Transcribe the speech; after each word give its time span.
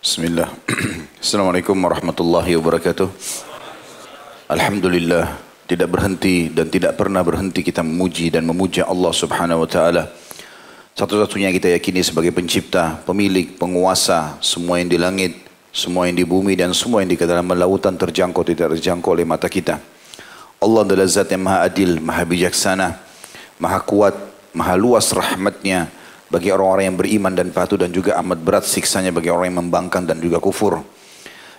Bismillah. 0.00 0.48
Assalamualaikum 1.20 1.76
warahmatullahi 1.76 2.56
wabarakatuh. 2.56 3.12
Alhamdulillah 4.48 5.36
tidak 5.68 5.92
berhenti 5.92 6.48
dan 6.48 6.72
tidak 6.72 6.96
pernah 6.96 7.20
berhenti 7.20 7.60
kita 7.60 7.84
memuji 7.84 8.32
dan 8.32 8.48
memuja 8.48 8.88
Allah 8.88 9.12
Subhanahu 9.12 9.60
wa 9.60 9.68
taala. 9.68 10.08
Satu-satunya 10.96 11.52
kita 11.52 11.68
yakini 11.76 12.00
sebagai 12.00 12.32
pencipta, 12.32 12.96
pemilik, 13.04 13.52
penguasa 13.60 14.40
semua 14.40 14.80
yang 14.80 14.88
di 14.88 14.96
langit, 14.96 15.36
semua 15.68 16.08
yang 16.08 16.16
di 16.16 16.24
bumi 16.24 16.56
dan 16.56 16.72
semua 16.72 17.04
yang 17.04 17.12
di 17.12 17.20
dalam 17.20 17.52
lautan 17.52 18.00
terjangkau 18.00 18.40
tidak 18.40 18.80
terjangkau 18.80 19.12
oleh 19.12 19.28
mata 19.28 19.52
kita. 19.52 19.84
Allah 20.64 20.80
adalah 20.80 21.04
zat 21.12 21.28
yang 21.28 21.44
maha 21.44 21.68
adil, 21.68 22.00
maha 22.00 22.24
bijaksana, 22.24 22.96
maha 23.60 23.84
kuat, 23.84 24.16
maha 24.56 24.80
luas 24.80 25.12
rahmatnya 25.12 25.92
bagi 26.30 26.54
orang-orang 26.54 26.94
yang 26.94 26.96
beriman 26.96 27.34
dan 27.34 27.50
patuh 27.50 27.74
dan 27.74 27.90
juga 27.90 28.14
amat 28.22 28.38
berat 28.38 28.64
siksanya 28.64 29.10
bagi 29.10 29.28
orang 29.28 29.50
yang 29.50 29.58
membangkang 29.66 30.06
dan 30.06 30.22
juga 30.22 30.38
kufur. 30.38 30.78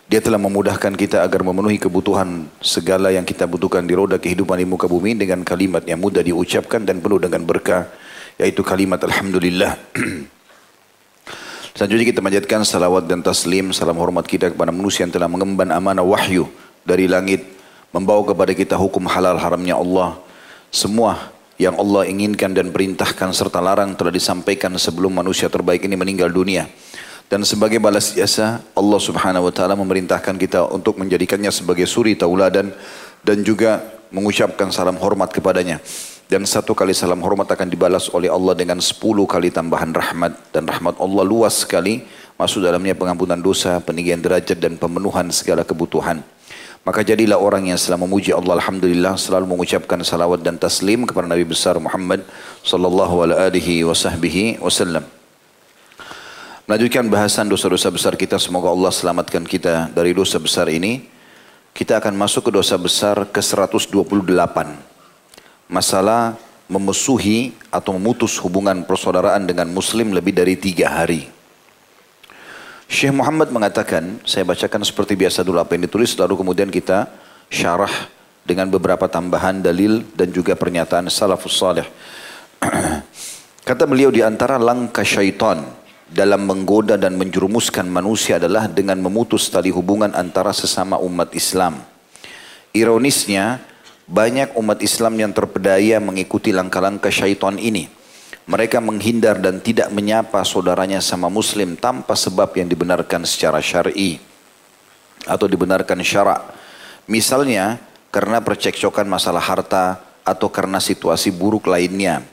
Dia 0.07 0.19
telah 0.19 0.39
memudahkan 0.39 0.95
kita 0.95 1.23
agar 1.23 1.43
memenuhi 1.43 1.79
kebutuhan 1.79 2.47
segala 2.59 3.15
yang 3.15 3.23
kita 3.23 3.47
butuhkan 3.47 3.87
di 3.87 3.95
roda 3.95 4.19
kehidupan 4.19 4.59
di 4.59 4.67
muka 4.67 4.87
bumi 4.87 5.15
dengan 5.15 5.43
kalimat 5.43 5.83
yang 5.87 6.03
mudah 6.03 6.19
diucapkan 6.19 6.83
dan 6.83 6.99
penuh 6.99 7.19
dengan 7.19 7.43
berkah 7.47 7.87
yaitu 8.35 8.59
kalimat 8.63 8.99
Alhamdulillah. 8.99 9.75
Selanjutnya 11.75 12.11
kita 12.11 12.19
manjatkan 12.19 12.67
salawat 12.67 13.07
dan 13.07 13.23
taslim, 13.23 13.71
salam 13.71 13.95
hormat 13.95 14.27
kita 14.27 14.51
kepada 14.51 14.75
manusia 14.75 15.07
yang 15.07 15.15
telah 15.15 15.31
mengemban 15.31 15.71
amanah 15.71 16.03
wahyu 16.03 16.51
dari 16.83 17.07
langit 17.07 17.47
membawa 17.95 18.27
kepada 18.27 18.51
kita 18.51 18.75
hukum 18.75 19.07
halal 19.07 19.39
haramnya 19.39 19.79
Allah. 19.79 20.19
Semua 20.67 21.30
yang 21.61 21.77
Allah 21.77 22.09
inginkan 22.09 22.57
dan 22.57 22.73
perintahkan 22.73 23.29
serta 23.37 23.61
larang 23.61 23.93
telah 23.93 24.09
disampaikan 24.09 24.73
sebelum 24.81 25.13
manusia 25.13 25.45
terbaik 25.45 25.85
ini 25.85 25.93
meninggal 25.93 26.33
dunia. 26.33 26.65
Dan 27.29 27.45
sebagai 27.45 27.77
balas 27.77 28.17
jasa 28.17 28.65
Allah 28.73 28.97
subhanahu 28.97 29.45
wa 29.47 29.53
ta'ala 29.53 29.77
memerintahkan 29.77 30.41
kita 30.41 30.67
untuk 30.73 30.97
menjadikannya 30.97 31.53
sebagai 31.53 31.85
suri 31.85 32.17
tauladan 32.17 32.73
dan 33.21 33.45
juga 33.45 33.77
mengucapkan 34.09 34.73
salam 34.73 34.97
hormat 34.97 35.29
kepadanya. 35.29 35.77
Dan 36.27 36.49
satu 36.49 36.73
kali 36.73 36.97
salam 36.97 37.21
hormat 37.21 37.47
akan 37.47 37.67
dibalas 37.69 38.09
oleh 38.11 38.27
Allah 38.27 38.57
dengan 38.57 38.81
sepuluh 38.81 39.29
kali 39.29 39.53
tambahan 39.53 39.93
rahmat. 39.93 40.51
Dan 40.51 40.65
rahmat 40.65 40.97
Allah 40.97 41.23
luas 41.23 41.63
sekali. 41.63 42.03
Masuk 42.41 42.65
dalamnya 42.65 42.97
pengampunan 42.97 43.37
dosa, 43.37 43.77
peninggian 43.79 44.17
derajat 44.17 44.57
dan 44.57 44.75
pemenuhan 44.81 45.29
segala 45.29 45.61
kebutuhan. 45.61 46.25
Maka 46.81 47.05
jadilah 47.05 47.37
orang 47.37 47.69
yang 47.69 47.77
selalu 47.77 48.09
memuji 48.09 48.33
Allah 48.33 48.57
Alhamdulillah 48.57 49.13
selalu 49.13 49.53
mengucapkan 49.53 50.01
salawat 50.01 50.41
dan 50.41 50.57
taslim 50.57 51.05
kepada 51.05 51.29
Nabi 51.29 51.45
besar 51.45 51.77
Muhammad 51.77 52.25
sallallahu 52.65 53.21
alaihi 53.21 53.85
wasallam. 53.85 55.05
Melanjutkan 56.65 57.05
bahasan 57.05 57.45
dosa-dosa 57.51 57.93
besar 57.93 58.17
kita 58.17 58.41
semoga 58.41 58.73
Allah 58.73 58.89
selamatkan 58.89 59.45
kita 59.45 59.93
dari 59.93 60.17
dosa 60.17 60.41
besar 60.41 60.73
ini. 60.73 61.05
Kita 61.71 62.01
akan 62.01 62.17
masuk 62.17 62.49
ke 62.49 62.51
dosa 62.51 62.75
besar 62.81 63.29
ke-128. 63.29 64.57
Masalah 65.69 66.35
memusuhi 66.71 67.53
atau 67.69 67.95
memutus 67.99 68.39
hubungan 68.39 68.87
persaudaraan 68.87 69.43
dengan 69.43 69.69
muslim 69.69 70.15
lebih 70.15 70.31
dari 70.31 70.57
tiga 70.57 70.87
hari. 70.89 71.40
Syekh 72.91 73.15
Muhammad 73.15 73.55
mengatakan, 73.55 74.19
saya 74.27 74.43
bacakan 74.43 74.83
seperti 74.83 75.15
biasa 75.15 75.47
dulu 75.47 75.63
apa 75.63 75.79
yang 75.79 75.87
ditulis, 75.87 76.11
lalu 76.19 76.43
kemudian 76.43 76.67
kita 76.67 77.07
syarah 77.47 78.11
dengan 78.43 78.67
beberapa 78.67 79.07
tambahan 79.07 79.63
dalil 79.63 80.03
dan 80.11 80.27
juga 80.27 80.59
pernyataan 80.59 81.07
salafus 81.07 81.55
salih. 81.55 81.87
Kata 83.71 83.87
beliau 83.87 84.11
di 84.11 84.19
antara 84.19 84.59
langkah 84.59 85.07
syaitan 85.07 85.71
dalam 86.11 86.43
menggoda 86.43 86.99
dan 86.99 87.15
menjerumuskan 87.15 87.87
manusia 87.87 88.35
adalah 88.43 88.67
dengan 88.67 88.99
memutus 88.99 89.47
tali 89.47 89.71
hubungan 89.71 90.11
antara 90.11 90.51
sesama 90.51 90.99
umat 90.99 91.31
Islam. 91.31 91.79
Ironisnya, 92.75 93.63
banyak 94.03 94.51
umat 94.59 94.83
Islam 94.83 95.15
yang 95.15 95.31
terpedaya 95.31 96.03
mengikuti 96.03 96.51
langkah-langkah 96.51 97.07
syaitan 97.07 97.55
ini. 97.55 98.00
Mereka 98.49 98.81
menghindar 98.81 99.37
dan 99.37 99.61
tidak 99.61 99.93
menyapa 99.93 100.41
saudaranya 100.41 100.97
sama 100.97 101.29
muslim 101.29 101.77
tanpa 101.77 102.17
sebab 102.17 102.49
yang 102.57 102.65
dibenarkan 102.65 103.21
secara 103.21 103.61
syar'i 103.61 104.17
atau 105.29 105.45
dibenarkan 105.45 106.01
syarak. 106.01 106.41
Misalnya 107.05 107.77
karena 108.09 108.41
percekcokan 108.41 109.05
masalah 109.05 109.41
harta 109.45 110.01
atau 110.25 110.49
karena 110.49 110.81
situasi 110.81 111.29
buruk 111.29 111.69
lainnya. 111.69 112.25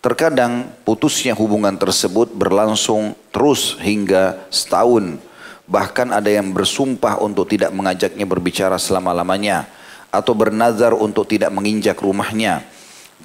Terkadang 0.00 0.72
putusnya 0.86 1.36
hubungan 1.36 1.74
tersebut 1.76 2.32
berlangsung 2.32 3.12
terus 3.28 3.76
hingga 3.82 4.46
setahun. 4.48 5.20
Bahkan 5.66 6.14
ada 6.14 6.30
yang 6.30 6.54
bersumpah 6.54 7.18
untuk 7.20 7.50
tidak 7.50 7.74
mengajaknya 7.74 8.24
berbicara 8.24 8.78
selama-lamanya. 8.78 9.68
Atau 10.14 10.32
bernazar 10.32 10.96
untuk 10.96 11.28
tidak 11.28 11.52
menginjak 11.52 11.98
rumahnya 12.00 12.64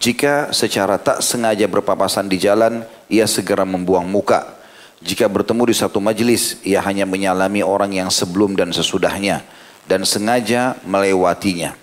jika 0.01 0.49
secara 0.49 0.97
tak 0.97 1.21
sengaja 1.21 1.69
berpapasan 1.69 2.25
di 2.25 2.41
jalan, 2.41 2.81
ia 3.05 3.29
segera 3.29 3.61
membuang 3.69 4.09
muka. 4.09 4.57
Jika 4.97 5.29
bertemu 5.29 5.69
di 5.69 5.75
satu 5.77 6.01
majelis, 6.01 6.57
ia 6.65 6.81
hanya 6.81 7.05
menyalami 7.05 7.61
orang 7.61 7.93
yang 7.93 8.09
sebelum 8.09 8.57
dan 8.57 8.73
sesudahnya 8.73 9.45
dan 9.85 10.01
sengaja 10.01 10.73
melewatinya. 10.89 11.77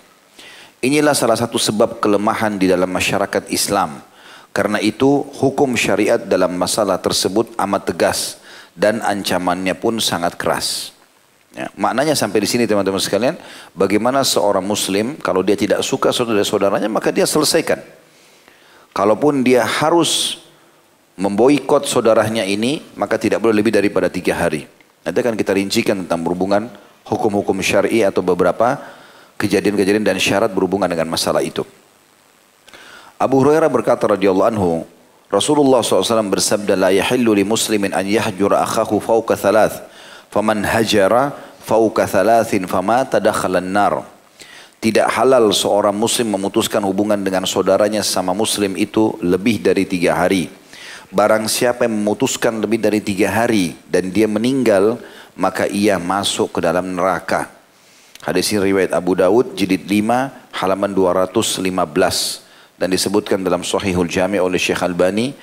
Inilah 0.83 1.15
salah 1.15 1.39
satu 1.39 1.55
sebab 1.55 2.03
kelemahan 2.03 2.59
di 2.59 2.67
dalam 2.67 2.91
masyarakat 2.91 3.47
Islam. 3.51 4.03
Karena 4.51 4.83
itu 4.83 5.23
hukum 5.39 5.79
syariat 5.79 6.19
dalam 6.19 6.59
masalah 6.59 6.99
tersebut 6.99 7.55
amat 7.55 7.87
tegas 7.87 8.19
dan 8.75 8.99
ancamannya 8.99 9.79
pun 9.79 9.95
sangat 10.03 10.35
keras. 10.35 10.91
Ya, 11.55 11.71
maknanya 11.79 12.19
sampai 12.19 12.43
di 12.43 12.49
sini 12.51 12.63
teman-teman 12.67 12.99
sekalian, 12.99 13.39
bagaimana 13.71 14.27
seorang 14.27 14.63
muslim 14.63 15.15
kalau 15.19 15.39
dia 15.39 15.55
tidak 15.55 15.87
suka 15.87 16.11
saudara-saudaranya 16.11 16.91
maka 16.91 17.15
dia 17.15 17.23
selesaikan. 17.23 17.79
Kalaupun 18.99 19.47
dia 19.47 19.63
harus 19.63 20.43
memboikot 21.15 21.87
saudaranya 21.87 22.43
ini, 22.43 22.83
maka 22.99 23.15
tidak 23.15 23.39
boleh 23.39 23.63
lebih 23.63 23.71
daripada 23.71 24.11
tiga 24.11 24.35
hari. 24.35 24.67
Nanti 25.07 25.23
akan 25.23 25.39
kita 25.39 25.55
rincikan 25.55 26.03
tentang 26.03 26.19
berhubungan 26.19 26.67
hukum-hukum 27.07 27.63
syari 27.63 28.03
atau 28.03 28.19
beberapa 28.19 28.75
kejadian-kejadian 29.39 30.03
dan 30.03 30.19
syarat 30.19 30.51
berhubungan 30.51 30.91
dengan 30.91 31.07
masalah 31.07 31.39
itu. 31.39 31.63
Abu 33.15 33.39
Hurairah 33.39 33.71
berkata 33.71 34.03
radhiyallahu 34.03 34.51
anhu, 34.51 34.83
Rasulullah 35.31 35.79
SAW 35.79 36.27
bersabda, 36.27 36.75
yahillu 36.91 37.31
li 37.39 37.47
muslimin 37.47 37.95
an 37.95 38.03
yahjura 38.03 38.67
akhahu 38.67 38.99
fauka 38.99 39.39
thalath, 39.39 39.79
faman 40.27 40.67
hajara 40.67 41.31
fauka 41.63 42.03
thalathin 42.03 42.67
fama 42.67 43.07
tadakhalan 43.07 43.63
nar. 43.63 44.18
Tidak 44.79 45.11
halal 45.11 45.51
seorang 45.51 45.91
muslim 45.91 46.39
memutuskan 46.39 46.79
hubungan 46.87 47.19
dengan 47.19 47.43
saudaranya 47.43 47.99
sama 47.99 48.31
muslim 48.31 48.79
itu 48.79 49.11
lebih 49.19 49.59
dari 49.59 49.83
tiga 49.83 50.15
hari. 50.15 50.47
Barang 51.11 51.51
siapa 51.51 51.83
yang 51.83 51.99
memutuskan 51.99 52.63
lebih 52.63 52.79
dari 52.79 53.03
tiga 53.03 53.27
hari 53.27 53.75
dan 53.91 54.07
dia 54.07 54.23
meninggal, 54.23 54.95
maka 55.35 55.67
ia 55.67 55.99
masuk 55.99 56.55
ke 56.55 56.59
dalam 56.63 56.95
neraka. 56.95 57.51
Hadis 58.23 58.55
ini 58.55 58.71
riwayat 58.71 58.95
Abu 58.95 59.19
Dawud 59.19 59.51
jilid 59.51 59.83
5 59.83 60.55
halaman 60.63 60.95
215 60.95 62.79
dan 62.79 62.87
disebutkan 62.87 63.43
dalam 63.43 63.67
Sahihul 63.67 64.07
Jami 64.07 64.39
oleh 64.39 64.55
Syekh 64.55 64.79
Albani 64.79 65.35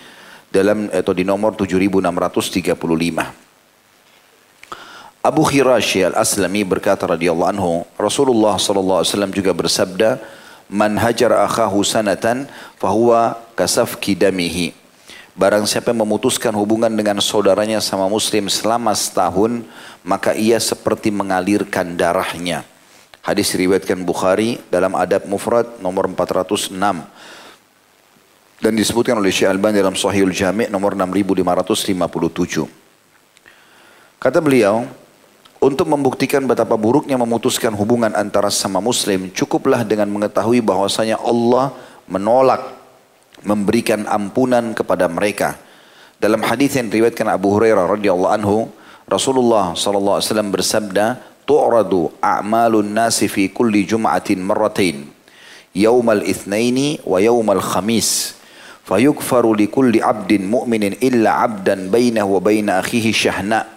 dalam 0.49 0.89
atau 0.89 1.13
di 1.13 1.29
nomor 1.29 1.53
7635. 1.53 3.46
Abu 5.27 5.43
Khirashi 5.43 6.07
al-Aslami 6.07 6.63
berkata 6.63 7.03
radhiyallahu 7.03 7.51
anhu, 7.51 7.83
Rasulullah 7.99 8.55
sallallahu 8.63 9.03
alaihi 9.03 9.11
wasallam 9.11 9.35
juga 9.35 9.51
bersabda, 9.51 10.23
"Man 10.71 10.95
hajar 10.95 11.35
akhahu 11.35 11.83
sanatan 11.83 12.47
fahuwa 12.79 13.35
kasafki 13.59 14.15
damihi." 14.15 14.71
Barang 15.35 15.67
siapa 15.67 15.91
yang 15.91 16.07
memutuskan 16.07 16.55
hubungan 16.55 16.95
dengan 16.95 17.19
saudaranya 17.19 17.83
sama 17.83 18.07
muslim 18.07 18.47
selama 18.47 18.95
setahun, 18.95 19.67
maka 20.07 20.31
ia 20.31 20.63
seperti 20.63 21.11
mengalirkan 21.11 21.99
darahnya. 21.99 22.63
Hadis 23.19 23.51
riwayatkan 23.51 24.07
Bukhari 24.07 24.63
dalam 24.71 24.95
Adab 24.95 25.27
Mufrad 25.27 25.67
nomor 25.83 26.07
406 26.07 27.03
dan 28.63 28.73
disebutkan 28.79 29.19
oleh 29.19 29.35
Syekh 29.35 29.51
Albani 29.51 29.83
dalam 29.83 29.99
Sahihul 29.99 30.31
Jami' 30.31 30.71
nomor 30.71 30.95
6557. 30.95 32.71
Kata 34.23 34.39
beliau, 34.39 34.87
untuk 35.57 35.89
membuktikan 35.89 36.45
betapa 36.45 36.77
buruknya 36.77 37.17
memutuskan 37.17 37.73
hubungan 37.73 38.13
antara 38.13 38.53
sama 38.53 38.77
muslim, 38.77 39.33
cukuplah 39.33 39.89
dengan 39.89 40.05
mengetahui 40.13 40.61
bahwasanya 40.61 41.17
Allah 41.17 41.73
menolak 42.05 42.77
memberikan 43.41 44.05
ampunan 44.05 44.77
kepada 44.77 45.09
mereka. 45.09 45.57
Dalam 46.21 46.45
hadis 46.45 46.77
yang 46.77 46.93
diriwayatkan 46.93 47.29
Abu 47.29 47.57
Hurairah 47.57 47.89
radhiyallahu 47.89 48.33
anhu, 48.37 48.69
Rasulullah 49.09 49.73
sallallahu 49.73 50.21
alaihi 50.21 50.29
wasallam 50.29 50.51
bersabda, 50.53 51.05
"Tu'radu 51.49 52.13
a'malun 52.21 52.93
nasi 52.93 53.25
fi 53.25 53.49
kulli 53.49 53.89
jum'atin 53.89 54.41
marratain, 54.41 55.09
yaumal 55.73 56.21
itsnaini 56.21 57.01
wa 57.05 57.17
yaumal 57.17 57.65
khamis." 57.65 58.37
Fayukfaru 58.87 59.57
li 59.57 59.67
kulli 59.73 59.99
abdin 60.05 60.47
mu'minin 60.47 61.01
illa 61.03 61.43
abdan 61.43 61.91
bainahu 61.91 62.39
wa 62.39 62.41
baina 62.45 62.79
akhihi 62.79 63.11
syahna' 63.11 63.76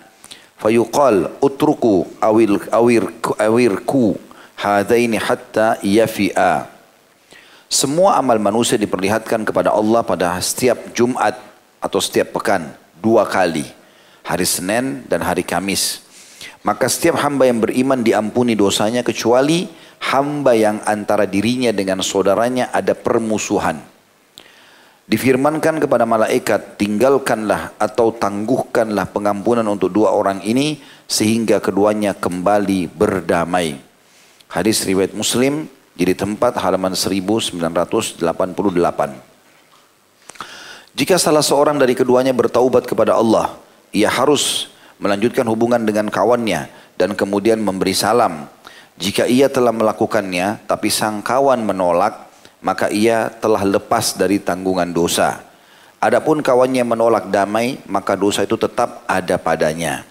Fayuqal 0.59 1.39
utruku 1.39 2.03
awil 2.19 2.59
awir 2.75 3.07
awirku 3.39 4.19
hadaini 4.59 5.15
hatta 5.15 5.79
yafi'a. 5.79 6.67
Semua 7.71 8.19
amal 8.19 8.43
manusia 8.43 8.75
diperlihatkan 8.75 9.47
kepada 9.47 9.71
Allah 9.71 10.03
pada 10.03 10.35
setiap 10.43 10.91
Jumat 10.91 11.39
atau 11.79 12.03
setiap 12.03 12.35
pekan 12.35 12.75
dua 12.99 13.23
kali. 13.23 13.63
Hari 14.27 14.43
Senin 14.43 15.07
dan 15.07 15.23
hari 15.23 15.47
Kamis. 15.47 16.03
Maka 16.59 16.91
setiap 16.91 17.23
hamba 17.23 17.47
yang 17.47 17.63
beriman 17.63 18.03
diampuni 18.03 18.51
dosanya 18.51 18.99
kecuali 18.99 19.71
hamba 20.11 20.59
yang 20.59 20.83
antara 20.83 21.23
dirinya 21.23 21.71
dengan 21.71 22.03
saudaranya 22.03 22.67
ada 22.75 22.91
permusuhan. 22.91 23.79
Difirmankan 25.09 25.81
kepada 25.81 26.05
malaikat, 26.05 26.77
tinggalkanlah 26.77 27.73
atau 27.81 28.13
tangguhkanlah 28.13 29.09
pengampunan 29.09 29.65
untuk 29.65 29.89
dua 29.89 30.13
orang 30.13 30.37
ini 30.45 30.85
sehingga 31.09 31.57
keduanya 31.57 32.13
kembali 32.13 32.85
berdamai. 32.93 33.81
Hadis 34.53 34.85
riwayat 34.85 35.17
Muslim 35.17 35.65
jadi 35.97 36.13
tempat 36.13 36.61
halaman 36.61 36.93
1988. 36.93 38.21
Jika 40.93 41.15
salah 41.17 41.41
seorang 41.41 41.81
dari 41.81 41.97
keduanya 41.97 42.29
bertaubat 42.29 42.85
kepada 42.85 43.17
Allah, 43.17 43.57
ia 43.89 44.13
harus 44.13 44.69
melanjutkan 45.01 45.49
hubungan 45.49 45.81
dengan 45.89 46.13
kawannya 46.13 46.69
dan 47.01 47.17
kemudian 47.17 47.57
memberi 47.57 47.97
salam. 47.97 48.45
Jika 49.01 49.25
ia 49.25 49.49
telah 49.49 49.73
melakukannya 49.73 50.69
tapi 50.69 50.93
sang 50.93 51.25
kawan 51.25 51.65
menolak, 51.65 52.28
maka 52.59 52.91
ia 52.91 53.31
telah 53.39 53.63
lepas 53.63 54.15
dari 54.15 54.39
tanggungan 54.39 54.91
dosa. 54.91 55.43
Adapun 55.99 56.39
kawannya 56.39 56.83
menolak 56.87 57.27
damai, 57.27 57.79
maka 57.87 58.15
dosa 58.15 58.47
itu 58.47 58.55
tetap 58.55 59.03
ada 59.03 59.35
padanya. 59.35 60.07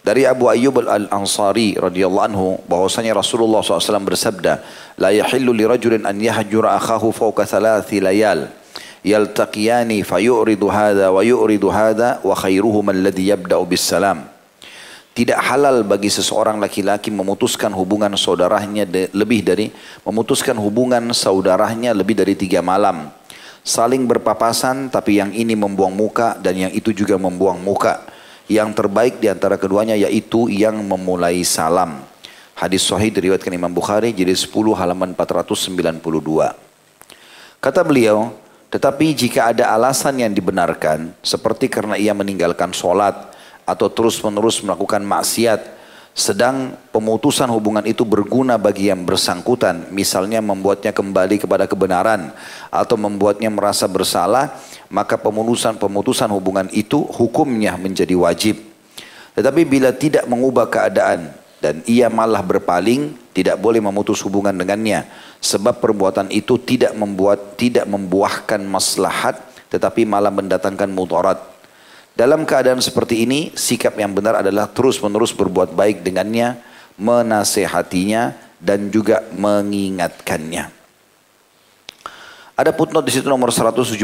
Dari 0.00 0.24
Abu 0.24 0.48
Ayyub 0.48 0.80
Al-Ansari 0.80 1.76
radhiyallahu 1.76 2.24
anhu 2.24 2.56
bahwasanya 2.64 3.12
Rasulullah 3.12 3.60
SAW 3.60 4.00
bersabda, 4.00 4.64
"La 4.96 5.12
yahillu 5.12 5.52
li 5.52 5.68
rajulin 5.68 6.08
an 6.08 6.16
yahjura 6.16 6.72
akhahu 6.80 7.12
fawqa 7.12 7.44
thalathi 7.44 8.00
layal." 8.00 8.48
yaltaqiyani 9.00 10.04
fayuridu 10.04 10.68
hadha 10.68 11.08
wa 11.08 11.24
yuridu 11.24 11.72
hadha 11.72 12.20
wa 12.20 12.36
khairuhum 12.36 12.92
alladhi 12.92 13.32
yabda'u 13.32 13.64
bis 13.64 13.80
salam. 13.80 14.28
Tidak 15.10 15.34
halal 15.34 15.82
bagi 15.82 16.06
seseorang 16.06 16.62
laki-laki 16.62 17.10
memutuskan 17.10 17.74
hubungan 17.74 18.14
saudaranya 18.14 18.86
lebih 19.10 19.42
dari 19.42 19.74
memutuskan 20.06 20.54
hubungan 20.54 21.10
saudaranya 21.10 21.90
lebih 21.90 22.14
dari 22.14 22.38
tiga 22.38 22.62
malam. 22.62 23.10
Saling 23.66 24.06
berpapasan 24.06 24.88
tapi 24.88 25.18
yang 25.18 25.34
ini 25.34 25.58
membuang 25.58 25.92
muka 25.92 26.38
dan 26.38 26.54
yang 26.56 26.72
itu 26.72 26.94
juga 26.94 27.18
membuang 27.18 27.58
muka. 27.58 28.06
Yang 28.46 28.82
terbaik 28.82 29.18
di 29.18 29.26
antara 29.30 29.58
keduanya 29.58 29.98
yaitu 29.98 30.46
yang 30.46 30.78
memulai 30.78 31.42
salam. 31.42 32.06
Hadis 32.54 32.86
sahih 32.86 33.10
diriwayatkan 33.10 33.50
Imam 33.50 33.70
Bukhari 33.70 34.14
jadi 34.14 34.34
10 34.36 34.52
halaman 34.78 35.16
492. 35.16 36.54
Kata 37.60 37.80
beliau, 37.82 38.36
tetapi 38.70 39.16
jika 39.16 39.50
ada 39.50 39.74
alasan 39.74 40.22
yang 40.22 40.30
dibenarkan, 40.30 41.12
seperti 41.24 41.66
karena 41.66 41.98
ia 41.98 42.14
meninggalkan 42.14 42.70
sholat, 42.70 43.29
atau 43.70 43.86
terus-menerus 43.86 44.58
melakukan 44.66 45.06
maksiat. 45.06 45.78
Sedang 46.10 46.74
pemutusan 46.90 47.46
hubungan 47.54 47.86
itu 47.86 48.02
berguna 48.02 48.58
bagi 48.58 48.90
yang 48.90 49.06
bersangkutan. 49.06 49.94
Misalnya 49.94 50.42
membuatnya 50.42 50.90
kembali 50.90 51.38
kepada 51.38 51.70
kebenaran 51.70 52.34
atau 52.66 52.98
membuatnya 52.98 53.46
merasa 53.46 53.86
bersalah 53.86 54.58
maka 54.90 55.14
pemutusan 55.14 55.78
pemutusan 55.78 56.26
hubungan 56.34 56.66
itu 56.74 57.06
hukumnya 57.14 57.78
menjadi 57.78 58.18
wajib. 58.18 58.58
Tetapi 59.38 59.62
bila 59.62 59.94
tidak 59.94 60.26
mengubah 60.26 60.66
keadaan 60.66 61.30
dan 61.62 61.86
ia 61.86 62.10
malah 62.10 62.42
berpaling 62.42 63.14
tidak 63.30 63.62
boleh 63.62 63.78
memutus 63.78 64.18
hubungan 64.26 64.52
dengannya. 64.52 65.06
Sebab 65.38 65.78
perbuatan 65.78 66.26
itu 66.34 66.58
tidak 66.58 66.90
membuat 66.98 67.54
tidak 67.54 67.86
membuahkan 67.86 68.58
maslahat 68.66 69.38
tetapi 69.70 70.02
malah 70.02 70.34
mendatangkan 70.34 70.90
mudarat 70.90 71.38
dalam 72.20 72.44
keadaan 72.44 72.84
seperti 72.84 73.24
ini, 73.24 73.48
sikap 73.56 73.96
yang 73.96 74.12
benar 74.12 74.44
adalah 74.44 74.68
terus-menerus 74.68 75.32
berbuat 75.32 75.72
baik 75.72 76.04
dengannya, 76.04 76.60
menasehatinya, 77.00 78.36
dan 78.60 78.92
juga 78.92 79.24
mengingatkannya. 79.32 80.68
Ada 82.60 82.76
putnot 82.76 83.08
di 83.08 83.12
situ 83.16 83.24
nomor 83.24 83.48
179. 83.48 83.96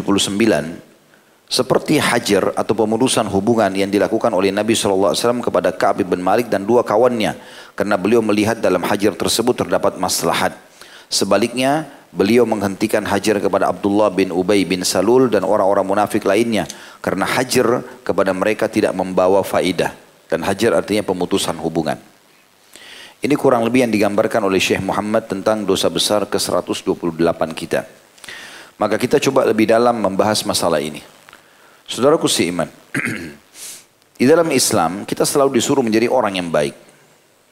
Seperti 1.44 2.00
hajar 2.00 2.56
atau 2.56 2.72
pemutusan 2.72 3.28
hubungan 3.28 3.68
yang 3.76 3.92
dilakukan 3.92 4.32
oleh 4.32 4.48
Nabi 4.48 4.72
SAW 4.72 5.44
kepada 5.44 5.68
Ka'ab 5.76 6.00
bin 6.00 6.24
Malik 6.24 6.48
dan 6.48 6.64
dua 6.64 6.80
kawannya. 6.88 7.36
Karena 7.76 8.00
beliau 8.00 8.24
melihat 8.24 8.56
dalam 8.56 8.80
hajar 8.88 9.12
tersebut 9.12 9.60
terdapat 9.60 10.00
maslahat. 10.00 10.56
Sebaliknya, 11.12 11.84
beliau 12.16 12.48
menghentikan 12.48 13.04
hajar 13.04 13.36
kepada 13.38 13.68
Abdullah 13.68 14.08
bin 14.08 14.32
Ubay 14.32 14.64
bin 14.64 14.80
Salul 14.88 15.28
dan 15.28 15.44
orang-orang 15.44 15.84
munafik 15.84 16.24
lainnya 16.24 16.64
karena 17.04 17.28
hajar 17.28 17.84
kepada 18.00 18.32
mereka 18.32 18.72
tidak 18.72 18.96
membawa 18.96 19.44
faidah 19.44 19.92
dan 20.32 20.40
hajar 20.42 20.72
artinya 20.72 21.04
pemutusan 21.04 21.60
hubungan. 21.60 22.00
Ini 23.20 23.32
kurang 23.36 23.68
lebih 23.68 23.84
yang 23.84 23.92
digambarkan 23.92 24.48
oleh 24.48 24.56
Syekh 24.56 24.80
Muhammad 24.80 25.28
tentang 25.28 25.68
dosa 25.68 25.92
besar 25.92 26.24
ke-128 26.24 27.40
kita. 27.52 27.84
Maka 28.76 28.96
kita 29.00 29.16
coba 29.20 29.48
lebih 29.48 29.68
dalam 29.68 30.00
membahas 30.00 30.44
masalah 30.44 30.80
ini. 30.80 31.00
Saudaraku 31.88 32.28
si 32.28 32.48
iman. 32.52 32.68
Di 34.20 34.24
dalam 34.24 34.48
Islam 34.52 35.04
kita 35.04 35.24
selalu 35.28 35.60
disuruh 35.60 35.84
menjadi 35.84 36.08
orang 36.08 36.40
yang 36.40 36.48
baik. 36.48 36.76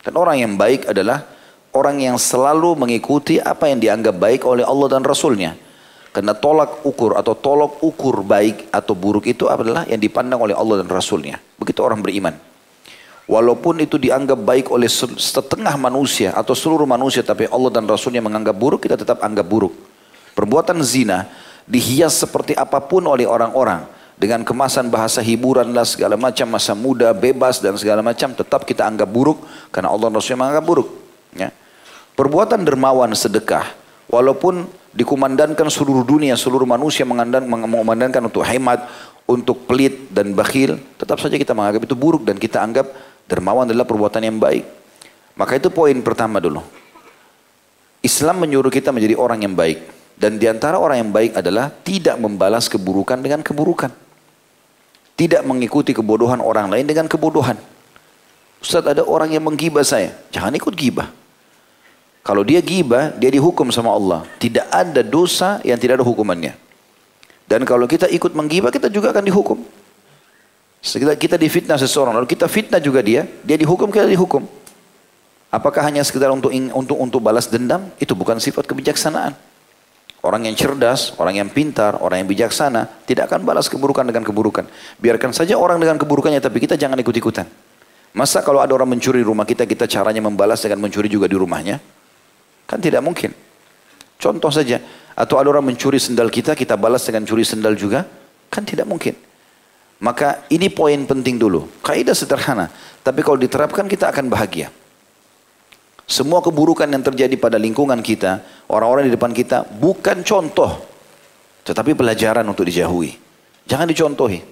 Dan 0.04 0.20
orang 0.20 0.36
yang 0.36 0.52
baik 0.56 0.88
adalah 0.88 1.24
orang 1.74 2.00
yang 2.00 2.16
selalu 2.16 2.78
mengikuti 2.78 3.42
apa 3.42 3.68
yang 3.68 3.82
dianggap 3.82 4.14
baik 4.16 4.42
oleh 4.46 4.62
Allah 4.62 4.88
dan 4.88 5.02
Rasulnya. 5.02 5.58
Karena 6.14 6.30
tolak 6.30 6.86
ukur 6.86 7.18
atau 7.18 7.34
tolak 7.34 7.82
ukur 7.82 8.22
baik 8.22 8.70
atau 8.70 8.94
buruk 8.94 9.26
itu 9.26 9.50
adalah 9.50 9.82
yang 9.90 9.98
dipandang 9.98 10.38
oleh 10.38 10.54
Allah 10.54 10.86
dan 10.86 10.88
Rasulnya. 10.88 11.42
Begitu 11.58 11.82
orang 11.82 11.98
beriman. 11.98 12.38
Walaupun 13.26 13.82
itu 13.82 13.98
dianggap 13.98 14.38
baik 14.38 14.70
oleh 14.70 14.86
setengah 15.18 15.74
manusia 15.74 16.30
atau 16.30 16.54
seluruh 16.54 16.86
manusia 16.86 17.26
tapi 17.26 17.50
Allah 17.50 17.72
dan 17.74 17.90
Rasulnya 17.90 18.22
menganggap 18.22 18.54
buruk, 18.54 18.86
kita 18.86 18.94
tetap 18.94 19.26
anggap 19.26 19.42
buruk. 19.42 19.74
Perbuatan 20.38 20.78
zina 20.86 21.26
dihias 21.66 22.14
seperti 22.14 22.54
apa 22.54 22.78
pun 22.84 23.02
oleh 23.10 23.26
orang-orang 23.26 23.82
dengan 24.14 24.46
kemasan 24.46 24.92
bahasa 24.92 25.18
hiburan 25.18 25.74
lah 25.74 25.88
segala 25.88 26.14
macam 26.14 26.46
masa 26.46 26.76
muda 26.78 27.10
bebas 27.10 27.58
dan 27.58 27.74
segala 27.74 28.04
macam 28.04 28.30
tetap 28.30 28.62
kita 28.62 28.86
anggap 28.86 29.10
buruk 29.10 29.42
karena 29.74 29.90
Allah 29.90 30.12
dan 30.12 30.14
Rasulnya 30.14 30.40
menganggap 30.46 30.66
buruk. 30.68 30.88
Ya. 31.34 31.50
Perbuatan 32.14 32.62
dermawan 32.62 33.10
sedekah, 33.10 33.74
walaupun 34.06 34.70
dikumandangkan 34.94 35.66
seluruh 35.66 36.06
dunia, 36.06 36.38
seluruh 36.38 36.62
manusia 36.62 37.02
mengumandangkan 37.02 38.22
untuk 38.30 38.46
hemat, 38.46 38.86
untuk 39.26 39.66
pelit 39.66 40.14
dan 40.14 40.30
bakhil, 40.30 40.78
tetap 40.94 41.18
saja 41.18 41.34
kita 41.34 41.50
menganggap 41.56 41.82
itu 41.82 41.98
buruk 41.98 42.22
dan 42.22 42.38
kita 42.38 42.62
anggap 42.62 42.86
dermawan 43.26 43.66
adalah 43.66 43.82
perbuatan 43.82 44.22
yang 44.22 44.38
baik. 44.38 44.62
Maka 45.34 45.58
itu 45.58 45.74
poin 45.74 45.98
pertama 46.06 46.38
dulu. 46.38 46.62
Islam 48.04 48.46
menyuruh 48.46 48.70
kita 48.70 48.94
menjadi 48.94 49.18
orang 49.18 49.42
yang 49.42 49.56
baik. 49.56 49.80
Dan 50.14 50.38
di 50.38 50.46
antara 50.46 50.78
orang 50.78 51.02
yang 51.02 51.10
baik 51.10 51.34
adalah 51.34 51.74
tidak 51.82 52.14
membalas 52.22 52.70
keburukan 52.70 53.18
dengan 53.18 53.42
keburukan. 53.42 53.90
Tidak 55.18 55.42
mengikuti 55.42 55.90
kebodohan 55.90 56.38
orang 56.38 56.70
lain 56.70 56.86
dengan 56.86 57.10
kebodohan. 57.10 57.58
Ustaz 58.62 58.86
ada 58.86 59.02
orang 59.02 59.34
yang 59.34 59.42
menggibah 59.42 59.82
saya. 59.82 60.14
Jangan 60.30 60.54
ikut 60.54 60.70
gibah. 60.78 61.23
Kalau 62.24 62.40
dia 62.40 62.64
gibah, 62.64 63.12
dia 63.12 63.28
dihukum 63.28 63.68
sama 63.68 63.92
Allah. 63.92 64.24
Tidak 64.40 64.72
ada 64.72 65.04
dosa 65.04 65.60
yang 65.60 65.76
tidak 65.76 66.00
ada 66.00 66.06
hukumannya. 66.08 66.56
Dan 67.44 67.68
kalau 67.68 67.84
kita 67.84 68.08
ikut 68.08 68.32
menggibah, 68.32 68.72
kita 68.72 68.88
juga 68.88 69.12
akan 69.12 69.28
dihukum. 69.28 69.60
Kita, 70.80 71.12
kita 71.20 71.36
difitnah 71.36 71.76
seseorang, 71.76 72.16
lalu 72.16 72.24
kita 72.24 72.48
fitnah 72.48 72.80
juga 72.80 73.04
dia, 73.04 73.28
dia 73.44 73.60
dihukum, 73.60 73.92
kita 73.92 74.08
dihukum. 74.08 74.40
Apakah 75.52 75.84
hanya 75.84 76.00
sekedar 76.00 76.32
untuk 76.32 76.48
untuk 76.50 76.96
untuk 76.96 77.20
balas 77.20 77.44
dendam? 77.46 77.92
Itu 78.00 78.16
bukan 78.16 78.40
sifat 78.40 78.64
kebijaksanaan. 78.64 79.36
Orang 80.24 80.48
yang 80.48 80.56
cerdas, 80.56 81.12
orang 81.20 81.36
yang 81.44 81.52
pintar, 81.52 82.00
orang 82.00 82.24
yang 82.24 82.28
bijaksana 82.32 83.04
tidak 83.04 83.28
akan 83.28 83.44
balas 83.44 83.68
keburukan 83.68 84.08
dengan 84.08 84.24
keburukan. 84.24 84.64
Biarkan 84.96 85.36
saja 85.36 85.60
orang 85.60 85.76
dengan 85.76 86.00
keburukannya, 86.00 86.40
tapi 86.40 86.64
kita 86.64 86.80
jangan 86.80 86.96
ikut-ikutan. 87.04 87.44
Masa 88.16 88.40
kalau 88.40 88.64
ada 88.64 88.72
orang 88.72 88.96
mencuri 88.96 89.20
rumah 89.20 89.44
kita, 89.44 89.68
kita 89.68 89.84
caranya 89.84 90.24
membalas 90.24 90.64
dengan 90.64 90.80
mencuri 90.80 91.12
juga 91.12 91.28
di 91.28 91.36
rumahnya? 91.36 91.76
Kan 92.64 92.80
tidak 92.80 93.04
mungkin. 93.04 93.32
Contoh 94.16 94.48
saja, 94.48 94.80
atau 95.14 95.38
ada 95.38 95.48
orang 95.52 95.70
mencuri 95.70 96.00
sendal 96.00 96.32
kita, 96.32 96.56
kita 96.58 96.74
balas 96.74 97.06
dengan 97.06 97.22
curi 97.28 97.46
sendal 97.46 97.76
juga, 97.78 98.08
kan 98.50 98.66
tidak 98.66 98.88
mungkin. 98.88 99.14
Maka 100.02 100.44
ini 100.50 100.68
poin 100.68 101.06
penting 101.06 101.38
dulu. 101.38 101.70
Kaidah 101.80 102.16
sederhana, 102.16 102.68
tapi 103.04 103.22
kalau 103.22 103.38
diterapkan 103.38 103.86
kita 103.86 104.10
akan 104.10 104.26
bahagia. 104.26 104.68
Semua 106.04 106.44
keburukan 106.44 106.84
yang 106.84 107.00
terjadi 107.00 107.32
pada 107.40 107.56
lingkungan 107.56 107.96
kita, 108.04 108.44
orang-orang 108.68 109.08
di 109.08 109.12
depan 109.16 109.32
kita, 109.32 109.64
bukan 109.64 110.20
contoh, 110.20 110.84
tetapi 111.64 111.96
pelajaran 111.96 112.44
untuk 112.44 112.68
dijauhi. 112.68 113.16
Jangan 113.64 113.88
dicontohi. 113.88 114.44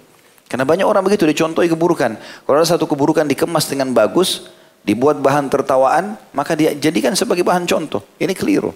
Karena 0.48 0.64
banyak 0.64 0.84
orang 0.88 1.04
begitu 1.04 1.28
dicontohi 1.28 1.68
keburukan. 1.68 2.16
Kalau 2.44 2.56
ada 2.56 2.64
satu 2.64 2.88
keburukan 2.88 3.28
dikemas 3.28 3.68
dengan 3.68 3.92
bagus, 3.92 4.48
dibuat 4.82 5.22
bahan 5.22 5.46
tertawaan, 5.48 6.18
maka 6.34 6.58
dia 6.58 6.74
jadikan 6.74 7.14
sebagai 7.14 7.46
bahan 7.46 7.66
contoh. 7.66 8.02
Ini 8.18 8.34
keliru. 8.34 8.74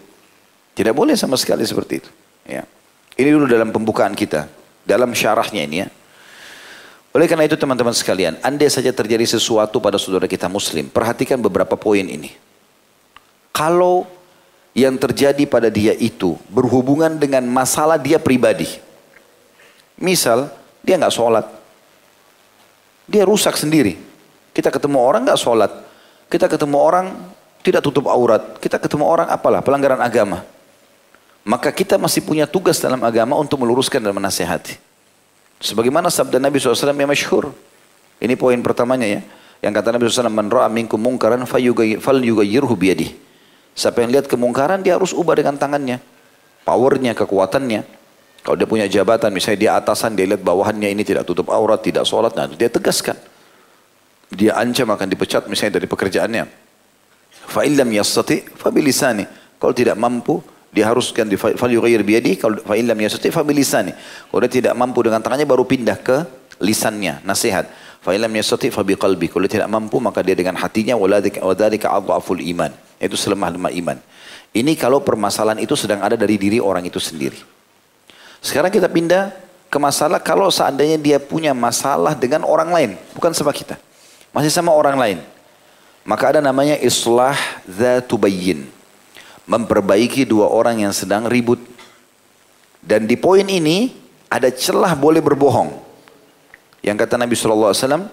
Tidak 0.74 0.94
boleh 0.94 1.18
sama 1.18 1.34
sekali 1.38 1.66
seperti 1.66 1.94
itu. 2.02 2.10
Ya. 2.46 2.62
Ini 3.16 3.28
dulu 3.32 3.48
dalam 3.48 3.74
pembukaan 3.74 4.14
kita, 4.14 4.46
dalam 4.84 5.10
syarahnya 5.16 5.62
ini 5.66 5.76
ya. 5.82 5.88
Oleh 7.16 7.24
karena 7.24 7.48
itu 7.48 7.56
teman-teman 7.56 7.96
sekalian, 7.96 8.36
andai 8.44 8.68
saja 8.68 8.92
terjadi 8.92 9.24
sesuatu 9.24 9.80
pada 9.80 9.96
saudara 9.96 10.28
kita 10.28 10.52
muslim, 10.52 10.92
perhatikan 10.92 11.40
beberapa 11.40 11.72
poin 11.72 12.04
ini. 12.04 12.28
Kalau 13.56 14.04
yang 14.76 15.00
terjadi 15.00 15.48
pada 15.48 15.72
dia 15.72 15.96
itu 15.96 16.36
berhubungan 16.52 17.16
dengan 17.16 17.40
masalah 17.48 17.96
dia 17.96 18.20
pribadi. 18.20 18.68
Misal, 19.96 20.52
dia 20.84 21.00
nggak 21.00 21.16
sholat. 21.16 21.48
Dia 23.08 23.24
rusak 23.24 23.56
sendiri. 23.56 23.96
Kita 24.52 24.68
ketemu 24.68 25.00
orang 25.00 25.24
nggak 25.24 25.40
sholat. 25.40 25.72
Kita 26.26 26.50
ketemu 26.50 26.76
orang 26.78 27.06
tidak 27.62 27.82
tutup 27.82 28.06
aurat. 28.10 28.58
Kita 28.58 28.78
ketemu 28.78 29.06
orang 29.06 29.26
apalah, 29.30 29.62
pelanggaran 29.62 29.98
agama. 29.98 30.42
Maka 31.46 31.70
kita 31.70 31.94
masih 31.94 32.26
punya 32.26 32.46
tugas 32.46 32.82
dalam 32.82 32.98
agama 33.06 33.38
untuk 33.38 33.62
meluruskan 33.62 34.02
dan 34.02 34.10
menasehati. 34.10 34.78
Sebagaimana 35.62 36.10
sabda 36.10 36.42
Nabi 36.42 36.58
SAW 36.58 36.90
yang 36.90 37.10
masyhur. 37.10 37.54
Ini 38.18 38.34
poin 38.34 38.58
pertamanya 38.60 39.06
ya. 39.06 39.20
Yang 39.62 39.72
kata 39.82 39.88
Nabi 39.94 40.02
SAW, 40.10 40.32
Man 40.32 40.50
ra'a 40.50 40.68
minkum 40.68 40.98
mungkaran 40.98 41.42
fal 41.46 41.62
yugayyirhu 41.62 42.74
biyadih. 42.74 43.14
Siapa 43.76 44.02
yang 44.02 44.10
lihat 44.10 44.26
kemungkaran 44.26 44.80
dia 44.80 44.96
harus 44.96 45.12
ubah 45.12 45.36
dengan 45.36 45.54
tangannya. 45.54 46.02
Powernya, 46.66 47.14
kekuatannya. 47.14 47.86
Kalau 48.42 48.56
dia 48.58 48.66
punya 48.66 48.86
jabatan, 48.86 49.30
misalnya 49.34 49.58
dia 49.58 49.70
atasan, 49.78 50.14
dia 50.14 50.26
lihat 50.26 50.42
bawahannya 50.42 50.90
ini 50.90 51.02
tidak 51.02 51.26
tutup 51.26 51.50
aurat, 51.50 51.82
tidak 51.82 52.06
sholat, 52.06 52.34
nah 52.34 52.46
dia 52.46 52.70
tegaskan. 52.70 53.18
Dia 54.32 54.58
ancam 54.58 54.90
akan 54.90 55.06
dipecat 55.06 55.46
misalnya 55.46 55.78
dari 55.78 55.86
pekerjaannya. 55.86 56.44
Fa'illam 57.46 57.88
yastati 57.94 58.42
fabilisani. 58.42 59.22
Kalau 59.56 59.72
tidak 59.72 59.94
mampu, 59.94 60.42
dia 60.74 60.90
haruskan 60.90 61.30
di 61.30 61.38
fal 61.38 61.70
yughayyir 61.70 62.02
biyadi, 62.02 62.36
kalau 62.36 62.58
fa'illam 62.60 62.98
yastati 62.98 63.30
fabilisani. 63.30 63.94
Kalau 64.28 64.40
dia 64.44 64.52
tidak 64.52 64.74
mampu 64.74 65.06
dengan 65.06 65.22
tangannya 65.22 65.46
baru 65.46 65.62
pindah 65.62 65.98
ke 66.02 66.26
lisannya, 66.58 67.22
nasihat. 67.22 67.70
Fa'ilam 68.02 68.30
yastati 68.30 68.70
fa 68.70 68.86
biqalbi. 68.86 69.26
Kalau 69.30 69.46
tidak 69.50 69.66
mampu 69.66 69.98
maka 69.98 70.22
dia 70.22 70.38
dengan 70.38 70.54
hatinya 70.58 70.94
wadhalika 70.94 71.90
adhaful 71.90 72.38
iman. 72.38 72.70
Itu 73.02 73.18
selemah-lemah 73.18 73.74
iman. 73.82 73.98
Ini 74.54 74.72
kalau 74.78 75.02
permasalahan 75.02 75.58
itu 75.58 75.74
sedang 75.74 76.00
ada 76.00 76.14
dari 76.14 76.38
diri 76.38 76.62
orang 76.62 76.86
itu 76.86 77.02
sendiri. 77.02 77.36
Sekarang 78.38 78.70
kita 78.70 78.86
pindah 78.86 79.34
ke 79.66 79.78
masalah 79.82 80.22
kalau 80.22 80.48
seandainya 80.54 80.96
dia 80.96 81.18
punya 81.18 81.50
masalah 81.50 82.14
dengan 82.14 82.46
orang 82.46 82.70
lain, 82.70 82.90
bukan 83.12 83.34
sama 83.34 83.50
kita. 83.50 83.74
Masih 84.36 84.52
sama 84.52 84.68
orang 84.68 85.00
lain. 85.00 85.18
Maka 86.04 86.36
ada 86.36 86.44
namanya 86.44 86.76
islah 86.76 87.32
dzatubayyin. 87.64 88.68
Memperbaiki 89.48 90.28
dua 90.28 90.52
orang 90.52 90.84
yang 90.84 90.92
sedang 90.92 91.24
ribut. 91.24 91.56
Dan 92.84 93.08
di 93.08 93.16
poin 93.16 93.48
ini 93.48 93.96
ada 94.28 94.52
celah 94.52 94.92
boleh 94.92 95.24
berbohong. 95.24 95.72
Yang 96.84 96.96
kata 97.00 97.16
Nabi 97.16 97.32
SAW, 97.32 98.12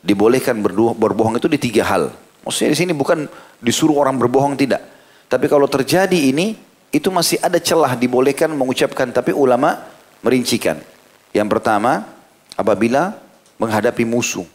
dibolehkan 0.00 0.56
berbohong 0.96 1.36
itu 1.36 1.46
di 1.52 1.60
tiga 1.60 1.84
hal. 1.84 2.08
Maksudnya 2.40 2.72
di 2.72 2.78
sini 2.80 2.92
bukan 2.96 3.28
disuruh 3.60 4.00
orang 4.00 4.16
berbohong 4.16 4.56
tidak. 4.56 4.80
Tapi 5.28 5.44
kalau 5.44 5.68
terjadi 5.68 6.32
ini, 6.32 6.56
itu 6.88 7.12
masih 7.12 7.36
ada 7.44 7.60
celah 7.60 8.00
dibolehkan 8.00 8.48
mengucapkan. 8.48 9.12
Tapi 9.12 9.36
ulama 9.36 9.76
merincikan. 10.24 10.80
Yang 11.36 11.48
pertama, 11.52 12.08
apabila 12.56 13.14
menghadapi 13.60 14.08
musuh. 14.08 14.48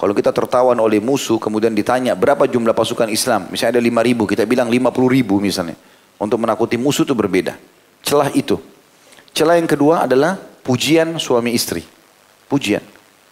Kalau 0.00 0.16
kita 0.16 0.32
tertawan 0.32 0.80
oleh 0.80 0.96
musuh, 0.96 1.36
kemudian 1.36 1.76
ditanya 1.76 2.16
berapa 2.16 2.48
jumlah 2.48 2.72
pasukan 2.72 3.12
Islam. 3.12 3.52
Misalnya 3.52 3.76
ada 3.76 3.84
lima 3.84 4.00
ribu, 4.00 4.24
kita 4.24 4.48
bilang 4.48 4.72
lima 4.72 4.88
puluh 4.88 5.12
ribu 5.12 5.36
misalnya. 5.36 5.76
Untuk 6.16 6.40
menakuti 6.40 6.80
musuh 6.80 7.04
itu 7.04 7.12
berbeda. 7.12 7.60
Celah 8.00 8.32
itu. 8.32 8.56
Celah 9.36 9.60
yang 9.60 9.68
kedua 9.68 10.08
adalah 10.08 10.40
pujian 10.64 11.20
suami 11.20 11.52
istri 11.52 11.84
pujian. 12.50 12.82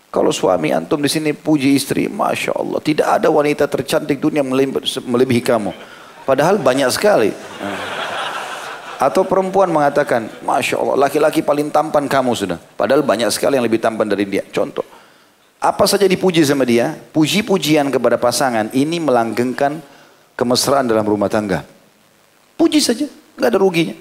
Kalau 0.09 0.33
suami 0.33 0.73
antum 0.73 1.03
di 1.05 1.11
sini 1.11 1.37
puji 1.37 1.77
istri, 1.77 2.09
masya 2.09 2.57
Allah, 2.57 2.81
tidak 2.81 3.21
ada 3.21 3.29
wanita 3.29 3.69
tercantik 3.69 4.17
dunia 4.17 4.41
melebihi 5.05 5.43
kamu. 5.45 5.75
Padahal 6.25 6.57
banyak 6.57 6.89
sekali. 6.89 7.29
Atau 8.97 9.29
perempuan 9.29 9.69
mengatakan, 9.69 10.33
masya 10.41 10.81
Allah, 10.81 10.97
laki-laki 10.97 11.45
paling 11.45 11.69
tampan 11.69 12.09
kamu 12.09 12.33
sudah. 12.33 12.57
Padahal 12.57 13.05
banyak 13.05 13.29
sekali 13.29 13.61
yang 13.61 13.67
lebih 13.69 13.85
tampan 13.85 14.09
dari 14.09 14.25
dia. 14.25 14.49
Contoh, 14.49 14.87
apa 15.59 15.85
saja 15.91 16.07
dipuji 16.07 16.39
sama 16.47 16.63
dia, 16.63 16.95
puji-pujian 17.11 17.91
kepada 17.91 18.15
pasangan 18.15 18.71
ini 18.71 19.03
melanggengkan 19.03 19.83
kemesraan 20.39 20.87
dalam 20.87 21.03
rumah 21.03 21.27
tangga. 21.27 21.67
Puji 22.55 22.79
saja, 22.79 23.11
nggak 23.35 23.51
ada 23.51 23.59
ruginya. 23.59 23.95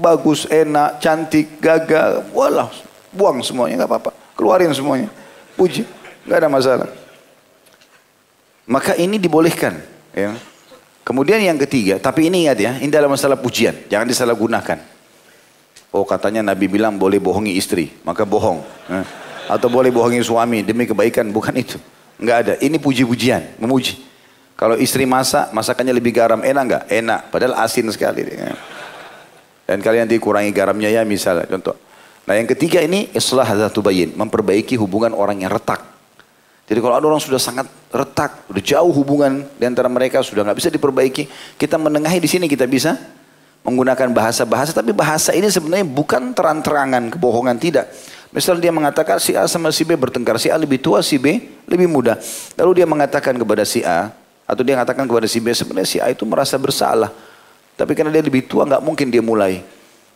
Bagus, 0.00 0.48
enak, 0.48 0.96
cantik, 1.04 1.60
gagah, 1.60 2.32
walah, 2.32 2.72
buang 3.12 3.44
semuanya 3.44 3.84
nggak 3.84 3.90
apa-apa. 3.92 4.10
Keluarin 4.32 4.72
semuanya. 4.72 5.12
Puji. 5.52 5.84
Nggak 6.24 6.38
ada 6.40 6.48
masalah. 6.48 6.88
Maka 8.64 8.96
ini 8.96 9.20
dibolehkan. 9.20 9.76
Ya. 10.16 10.32
Kemudian 11.04 11.42
yang 11.44 11.60
ketiga, 11.60 12.00
tapi 12.00 12.32
ini 12.32 12.48
ingat 12.48 12.58
ya, 12.60 12.72
ini 12.80 12.88
dalam 12.88 13.12
masalah 13.12 13.36
pujian. 13.36 13.76
Jangan 13.92 14.08
disalahgunakan. 14.08 14.78
Oh 15.90 16.06
katanya 16.06 16.40
Nabi 16.40 16.70
bilang 16.70 16.96
boleh 16.96 17.18
bohongi 17.18 17.58
istri, 17.58 17.92
maka 18.06 18.24
bohong. 18.24 18.62
Ya. 18.88 19.04
Atau 19.50 19.66
boleh 19.66 19.90
bohongi 19.90 20.22
suami 20.22 20.62
demi 20.62 20.86
kebaikan, 20.86 21.26
bukan 21.34 21.50
itu. 21.58 21.74
Enggak 22.22 22.36
ada, 22.46 22.54
ini 22.62 22.78
puji-pujian, 22.78 23.58
memuji. 23.58 23.98
Kalau 24.54 24.78
istri 24.78 25.08
masak, 25.08 25.50
masakannya 25.50 25.90
lebih 25.90 26.14
garam, 26.14 26.38
enak 26.38 26.62
enggak? 26.62 26.84
Enak, 26.86 27.20
padahal 27.34 27.58
asin 27.64 27.90
sekali. 27.90 28.28
Dan 29.66 29.82
kalian 29.82 30.06
nanti 30.06 30.20
kurangi 30.22 30.54
garamnya 30.54 30.86
ya 30.92 31.02
misalnya, 31.02 31.50
contoh. 31.50 31.74
Nah 32.28 32.38
yang 32.38 32.46
ketiga 32.46 32.78
ini 32.78 33.10
islah 33.10 33.48
zatu 33.58 33.82
bayin, 33.82 34.14
memperbaiki 34.14 34.78
hubungan 34.78 35.10
orang 35.10 35.42
yang 35.42 35.50
retak. 35.50 35.82
Jadi 36.70 36.78
kalau 36.78 36.94
ada 36.94 37.06
orang 37.10 37.18
sudah 37.18 37.42
sangat 37.42 37.66
retak, 37.90 38.46
sudah 38.46 38.62
jauh 38.62 38.92
hubungan 38.94 39.42
di 39.58 39.66
antara 39.66 39.90
mereka 39.90 40.22
sudah 40.22 40.46
nggak 40.46 40.58
bisa 40.62 40.70
diperbaiki, 40.70 41.26
kita 41.58 41.74
menengahi 41.74 42.22
di 42.22 42.30
sini 42.30 42.46
kita 42.46 42.70
bisa 42.70 42.94
menggunakan 43.66 44.14
bahasa-bahasa, 44.14 44.70
tapi 44.70 44.94
bahasa 44.94 45.34
ini 45.34 45.50
sebenarnya 45.50 45.82
bukan 45.82 46.30
terang-terangan 46.30 47.10
kebohongan 47.10 47.58
tidak. 47.58 47.90
Misal 48.30 48.62
dia 48.62 48.70
mengatakan 48.70 49.18
si 49.18 49.34
A 49.34 49.50
sama 49.50 49.74
si 49.74 49.82
B 49.82 49.98
bertengkar, 49.98 50.38
si 50.38 50.46
A 50.46 50.54
lebih 50.54 50.78
tua, 50.78 51.02
si 51.02 51.18
B 51.18 51.50
lebih 51.66 51.90
muda. 51.90 52.14
Lalu 52.54 52.82
dia 52.82 52.86
mengatakan 52.86 53.34
kepada 53.34 53.66
si 53.66 53.82
A, 53.82 54.14
atau 54.46 54.62
dia 54.62 54.78
mengatakan 54.78 55.02
kepada 55.02 55.26
si 55.26 55.42
B, 55.42 55.50
sebenarnya 55.50 55.88
si 55.90 55.98
A 55.98 56.10
itu 56.14 56.22
merasa 56.22 56.54
bersalah. 56.54 57.10
Tapi 57.74 57.90
karena 57.98 58.14
dia 58.14 58.22
lebih 58.22 58.46
tua 58.46 58.66
nggak 58.66 58.82
mungkin 58.86 59.10
dia 59.10 59.18
mulai. 59.18 59.62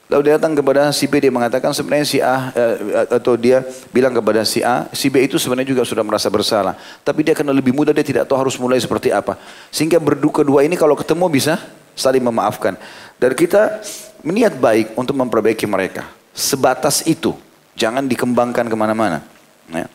Lalu 0.04 0.30
dia 0.30 0.32
datang 0.36 0.54
kepada 0.54 0.94
si 0.94 1.10
B, 1.10 1.16
dia 1.18 1.32
mengatakan 1.32 1.74
sebenarnya 1.74 2.06
si 2.06 2.18
A, 2.20 2.54
eh, 2.54 3.08
atau 3.18 3.34
dia 3.34 3.66
bilang 3.90 4.14
kepada 4.14 4.46
si 4.46 4.60
A, 4.60 4.86
si 4.94 5.10
B 5.10 5.24
itu 5.24 5.40
sebenarnya 5.40 5.74
juga 5.74 5.82
sudah 5.82 6.04
merasa 6.06 6.30
bersalah. 6.30 6.76
Tapi 7.02 7.24
dia 7.26 7.34
karena 7.34 7.50
lebih 7.50 7.74
muda, 7.74 7.90
dia 7.90 8.04
tidak 8.04 8.30
tahu 8.30 8.36
harus 8.36 8.54
mulai 8.60 8.78
seperti 8.78 9.10
apa. 9.10 9.40
Sehingga 9.72 9.96
berdua 9.98 10.44
kedua 10.44 10.60
ini 10.62 10.76
kalau 10.76 10.94
ketemu 10.94 11.26
bisa 11.32 11.56
saling 11.96 12.22
memaafkan. 12.22 12.78
Dan 13.18 13.32
kita 13.32 13.80
meniat 14.20 14.54
baik 14.54 14.92
untuk 14.94 15.16
memperbaiki 15.16 15.64
mereka. 15.64 16.04
Sebatas 16.36 17.02
itu. 17.08 17.32
Jangan 17.74 18.06
dikembangkan 18.06 18.70
ke 18.70 18.76
mana-mana. 18.78 19.22
Ya. 19.70 19.90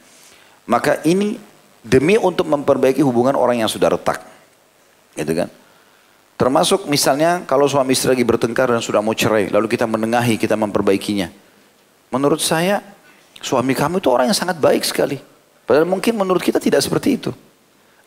Maka 0.68 1.00
ini 1.08 1.40
demi 1.82 2.20
untuk 2.20 2.46
memperbaiki 2.46 3.00
hubungan 3.02 3.34
orang 3.34 3.64
yang 3.64 3.72
sudah 3.72 3.96
retak. 3.96 4.20
Gitu 5.16 5.32
kan. 5.34 5.50
Termasuk 6.40 6.88
misalnya 6.88 7.44
kalau 7.44 7.68
suami 7.68 7.92
istri 7.92 8.16
lagi 8.16 8.24
bertengkar 8.24 8.72
dan 8.72 8.80
sudah 8.80 9.04
mau 9.04 9.12
cerai, 9.12 9.52
lalu 9.52 9.68
kita 9.68 9.84
menengahi, 9.84 10.40
kita 10.40 10.56
memperbaikinya. 10.56 11.28
Menurut 12.16 12.40
saya, 12.40 12.80
suami 13.44 13.76
kamu 13.76 14.00
itu 14.00 14.08
orang 14.08 14.32
yang 14.32 14.38
sangat 14.40 14.56
baik 14.56 14.88
sekali. 14.88 15.20
Padahal 15.68 15.84
mungkin 15.84 16.16
menurut 16.16 16.40
kita 16.40 16.58
tidak 16.58 16.80
seperti 16.80 17.20
itu. 17.20 17.32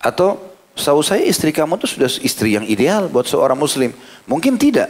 Atau 0.00 0.40
setahu 0.72 1.04
saya 1.04 1.22
istri 1.22 1.52
kamu 1.52 1.76
itu 1.76 1.86
sudah 1.92 2.08
istri 2.24 2.56
yang 2.56 2.64
ideal 2.64 3.06
buat 3.12 3.28
seorang 3.28 3.54
muslim. 3.54 3.92
Mungkin 4.24 4.56
tidak. 4.56 4.88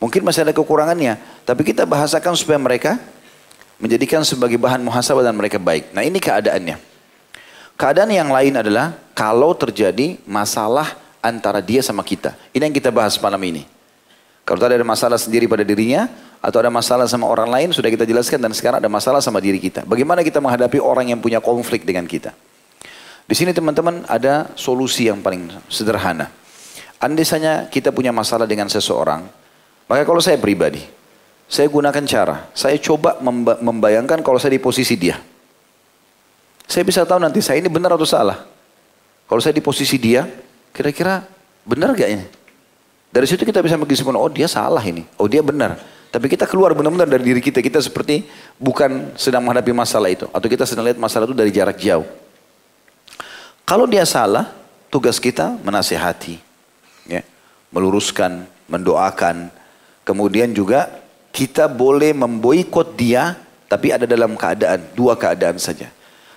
Mungkin 0.00 0.24
masih 0.24 0.48
ada 0.48 0.56
kekurangannya. 0.56 1.20
Tapi 1.46 1.62
kita 1.68 1.84
bahasakan 1.86 2.34
supaya 2.34 2.58
mereka 2.58 2.96
menjadikan 3.78 4.22
sebagai 4.22 4.58
bahan 4.58 4.82
muhasabah 4.82 5.24
dan 5.26 5.34
mereka 5.34 5.58
baik. 5.58 5.90
Nah 5.90 6.02
ini 6.06 6.18
keadaannya. 6.18 6.76
Keadaan 7.74 8.10
yang 8.14 8.30
lain 8.30 8.54
adalah 8.54 8.94
kalau 9.18 9.50
terjadi 9.54 10.18
masalah 10.26 10.94
antara 11.18 11.58
dia 11.58 11.82
sama 11.82 12.06
kita. 12.06 12.38
Ini 12.54 12.70
yang 12.70 12.76
kita 12.76 12.94
bahas 12.94 13.18
malam 13.18 13.40
ini. 13.42 13.66
Kalau 14.44 14.60
ada 14.60 14.84
masalah 14.84 15.16
sendiri 15.16 15.48
pada 15.48 15.64
dirinya, 15.64 16.04
atau 16.44 16.60
ada 16.60 16.68
masalah 16.68 17.08
sama 17.08 17.24
orang 17.24 17.48
lain, 17.48 17.72
sudah 17.72 17.88
kita 17.88 18.04
jelaskan, 18.04 18.36
dan 18.36 18.52
sekarang 18.52 18.76
ada 18.76 18.92
masalah 18.92 19.24
sama 19.24 19.40
diri 19.40 19.56
kita. 19.56 19.88
Bagaimana 19.88 20.20
kita 20.20 20.44
menghadapi 20.44 20.76
orang 20.76 21.08
yang 21.08 21.24
punya 21.24 21.40
konflik 21.40 21.88
dengan 21.88 22.04
kita? 22.04 22.36
Di 23.24 23.32
sini 23.32 23.56
teman-teman 23.56 24.04
ada 24.04 24.52
solusi 24.52 25.08
yang 25.08 25.24
paling 25.24 25.48
sederhana. 25.72 26.28
Andesanya 27.00 27.72
kita 27.72 27.88
punya 27.96 28.12
masalah 28.12 28.44
dengan 28.44 28.68
seseorang, 28.68 29.24
maka 29.88 30.04
kalau 30.04 30.20
saya 30.20 30.36
pribadi, 30.36 30.84
saya 31.54 31.70
gunakan 31.70 32.02
cara, 32.02 32.50
saya 32.50 32.74
coba 32.82 33.22
membayangkan 33.62 34.26
kalau 34.26 34.42
saya 34.42 34.58
di 34.58 34.62
posisi 34.62 34.98
dia. 34.98 35.22
Saya 36.66 36.82
bisa 36.82 37.06
tahu 37.06 37.22
nanti 37.22 37.38
saya 37.38 37.62
ini 37.62 37.70
benar 37.70 37.94
atau 37.94 38.02
salah. 38.02 38.42
Kalau 39.30 39.38
saya 39.38 39.54
di 39.54 39.62
posisi 39.62 39.94
dia, 39.94 40.26
kira-kira 40.74 41.22
benar 41.62 41.94
gak 41.94 42.10
ini? 42.10 42.26
Dari 43.14 43.26
situ 43.30 43.46
kita 43.46 43.62
bisa 43.62 43.78
mengisipkan, 43.78 44.18
oh 44.18 44.26
dia 44.26 44.50
salah 44.50 44.82
ini, 44.82 45.06
oh 45.14 45.30
dia 45.30 45.46
benar. 45.46 45.78
Tapi 46.10 46.26
kita 46.26 46.50
keluar 46.50 46.74
benar-benar 46.74 47.06
dari 47.06 47.22
diri 47.22 47.38
kita, 47.38 47.62
kita 47.62 47.78
seperti 47.78 48.26
bukan 48.58 49.14
sedang 49.14 49.46
menghadapi 49.46 49.70
masalah 49.70 50.10
itu. 50.10 50.26
Atau 50.34 50.50
kita 50.50 50.66
sedang 50.66 50.90
lihat 50.90 50.98
masalah 50.98 51.30
itu 51.30 51.38
dari 51.38 51.54
jarak 51.54 51.78
jauh. 51.78 52.06
Kalau 53.62 53.86
dia 53.86 54.02
salah, 54.02 54.50
tugas 54.90 55.22
kita 55.22 55.54
menasihati, 55.62 56.42
ya, 57.06 57.22
meluruskan, 57.70 58.42
mendoakan. 58.66 59.54
Kemudian 60.02 60.50
juga 60.50 61.03
kita 61.34 61.66
boleh 61.66 62.14
memboikot 62.14 62.94
dia, 62.94 63.34
tapi 63.66 63.90
ada 63.90 64.06
dalam 64.06 64.38
keadaan, 64.38 64.94
dua 64.94 65.18
keadaan 65.18 65.58
saja. 65.58 65.90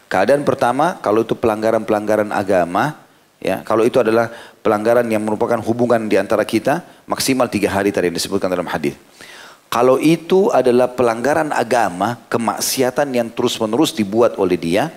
Keadaan 0.09 0.41
pertama, 0.41 0.97
kalau 0.97 1.21
itu 1.21 1.37
pelanggaran-pelanggaran 1.37 2.33
agama, 2.33 3.07
Ya, 3.37 3.61
kalau 3.61 3.85
itu 3.85 4.01
adalah 4.01 4.33
pelanggaran 4.65 5.05
yang 5.05 5.21
merupakan 5.21 5.61
hubungan 5.61 6.09
di 6.09 6.17
antara 6.17 6.41
kita, 6.41 6.81
maksimal 7.05 7.45
tiga 7.45 7.69
hari 7.69 7.93
tadi 7.93 8.09
yang 8.09 8.17
disebutkan 8.17 8.49
dalam 8.49 8.65
hadis. 8.65 8.97
Kalau 9.69 10.01
itu 10.01 10.49
adalah 10.49 10.89
pelanggaran 10.89 11.53
agama, 11.53 12.17
kemaksiatan 12.33 13.13
yang 13.13 13.29
terus-menerus 13.29 13.93
dibuat 13.93 14.41
oleh 14.41 14.57
dia, 14.57 14.89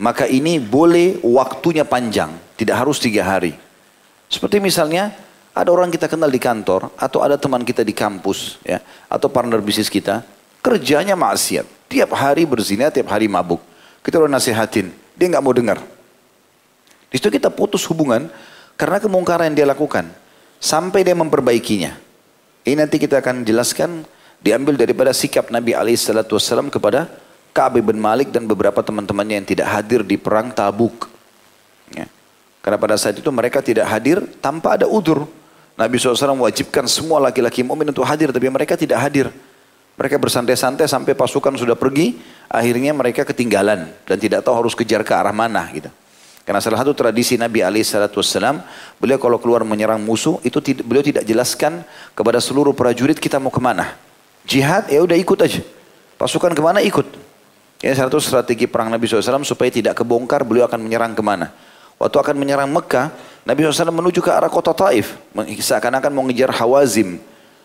maka 0.00 0.24
ini 0.24 0.56
boleh 0.56 1.20
waktunya 1.20 1.84
panjang, 1.84 2.32
tidak 2.56 2.80
harus 2.80 2.96
tiga 2.96 3.28
hari. 3.28 3.52
Seperti 4.32 4.56
misalnya 4.62 5.12
ada 5.50 5.68
orang 5.70 5.90
kita 5.90 6.06
kenal 6.06 6.30
di 6.30 6.38
kantor, 6.38 6.94
atau 6.94 7.20
ada 7.20 7.34
teman 7.34 7.66
kita 7.66 7.82
di 7.82 7.90
kampus, 7.90 8.62
ya, 8.62 8.78
atau 9.10 9.26
partner 9.26 9.58
bisnis 9.58 9.90
kita, 9.90 10.22
kerjanya 10.62 11.18
maksiat. 11.18 11.66
Tiap 11.90 12.14
hari 12.14 12.46
berzina, 12.46 12.86
tiap 12.88 13.10
hari 13.10 13.26
mabuk. 13.26 13.58
Kita 14.00 14.22
udah 14.22 14.30
nasihatin, 14.30 14.94
dia 15.18 15.26
nggak 15.26 15.42
mau 15.42 15.50
dengar. 15.50 15.82
Di 17.10 17.18
situ 17.18 17.28
kita 17.28 17.50
putus 17.50 17.82
hubungan 17.90 18.30
karena 18.78 19.02
kemungkaran 19.02 19.50
yang 19.50 19.66
dia 19.66 19.68
lakukan. 19.68 20.06
Sampai 20.62 21.02
dia 21.02 21.18
memperbaikinya. 21.18 21.98
Ini 22.62 22.78
nanti 22.78 23.02
kita 23.02 23.18
akan 23.18 23.42
jelaskan 23.42 24.06
diambil 24.38 24.78
daripada 24.78 25.10
sikap 25.10 25.50
Nabi 25.50 25.74
SAW 25.96 26.70
kepada 26.70 27.10
Ka'ab 27.50 27.82
bin 27.82 27.98
Malik 27.98 28.30
dan 28.30 28.46
beberapa 28.46 28.78
teman-temannya 28.78 29.42
yang 29.42 29.48
tidak 29.48 29.66
hadir 29.66 30.00
di 30.06 30.14
perang 30.14 30.54
Tabuk. 30.54 31.10
Ya. 31.90 32.06
Karena 32.62 32.78
pada 32.78 32.94
saat 32.94 33.18
itu 33.18 33.26
mereka 33.34 33.58
tidak 33.58 33.90
hadir 33.90 34.22
tanpa 34.38 34.78
ada 34.78 34.86
udur. 34.86 35.26
Nabi 35.80 35.96
SAW 35.96 36.36
mewajibkan 36.36 36.84
semua 36.84 37.16
laki-laki 37.24 37.64
mukmin 37.64 37.88
untuk 37.88 38.04
hadir, 38.04 38.28
tapi 38.28 38.52
mereka 38.52 38.76
tidak 38.76 39.00
hadir. 39.00 39.32
Mereka 39.96 40.20
bersantai-santai 40.20 40.84
sampai 40.84 41.16
pasukan 41.16 41.56
sudah 41.56 41.72
pergi, 41.72 42.20
akhirnya 42.52 42.92
mereka 42.92 43.24
ketinggalan 43.24 43.88
dan 44.04 44.16
tidak 44.20 44.44
tahu 44.44 44.60
harus 44.60 44.76
kejar 44.76 45.00
ke 45.00 45.16
arah 45.16 45.32
mana 45.32 45.64
gitu. 45.72 45.88
Karena 46.44 46.60
salah 46.60 46.84
satu 46.84 46.92
tradisi 46.92 47.40
Nabi 47.40 47.64
SAW, 47.64 48.60
beliau 49.00 49.16
kalau 49.16 49.40
keluar 49.40 49.64
menyerang 49.64 50.04
musuh, 50.04 50.36
itu 50.44 50.60
beliau 50.84 51.00
tidak 51.00 51.24
jelaskan 51.24 51.80
kepada 52.12 52.44
seluruh 52.44 52.76
prajurit 52.76 53.16
kita 53.16 53.40
mau 53.40 53.52
ke 53.52 53.60
mana. 53.60 53.96
Jihad, 54.44 54.88
ya 54.92 55.00
udah 55.00 55.16
ikut 55.16 55.38
aja. 55.40 55.64
Pasukan 56.20 56.52
ke 56.52 56.60
mana, 56.60 56.84
ikut. 56.84 57.08
Ini 57.80 57.96
salah 57.96 58.12
satu 58.12 58.20
strategi 58.20 58.68
perang 58.68 58.92
Nabi 58.92 59.08
SAW 59.08 59.40
supaya 59.48 59.72
tidak 59.72 59.96
kebongkar 59.96 60.44
beliau 60.44 60.68
akan 60.68 60.80
menyerang 60.84 61.16
ke 61.16 61.24
mana. 61.24 61.52
Waktu 62.00 62.16
akan 62.16 62.36
menyerang 62.36 62.68
Mekah, 62.72 63.12
Nabi 63.44 63.64
SAW 63.64 63.88
menuju 63.88 64.20
ke 64.20 64.30
arah 64.30 64.52
kota 64.52 64.76
Taif. 64.76 65.16
Seakan-akan 65.34 66.12
mau 66.12 66.24
ngejar 66.28 66.52
Hawazim. 66.52 67.16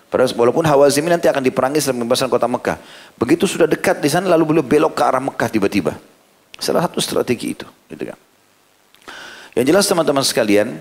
Padahal 0.08 0.32
walaupun 0.38 0.64
Hawazim 0.64 1.04
ini 1.04 1.20
nanti 1.20 1.28
akan 1.28 1.44
diperangi 1.44 1.84
setelah 1.84 2.00
pembebasan 2.00 2.32
kota 2.32 2.48
Mekah. 2.48 2.78
Begitu 3.20 3.44
sudah 3.44 3.68
dekat 3.68 4.00
di 4.00 4.08
sana 4.08 4.32
lalu 4.32 4.56
beliau 4.56 4.66
belok 4.66 4.96
ke 4.96 5.04
arah 5.04 5.20
Mekah 5.20 5.50
tiba-tiba. 5.52 6.00
Salah 6.56 6.88
satu 6.88 7.04
strategi 7.04 7.52
itu. 7.52 7.68
Gitu 7.92 8.08
kan. 8.08 8.18
Yang 9.56 9.66
jelas 9.72 9.86
teman-teman 9.88 10.24
sekalian, 10.24 10.80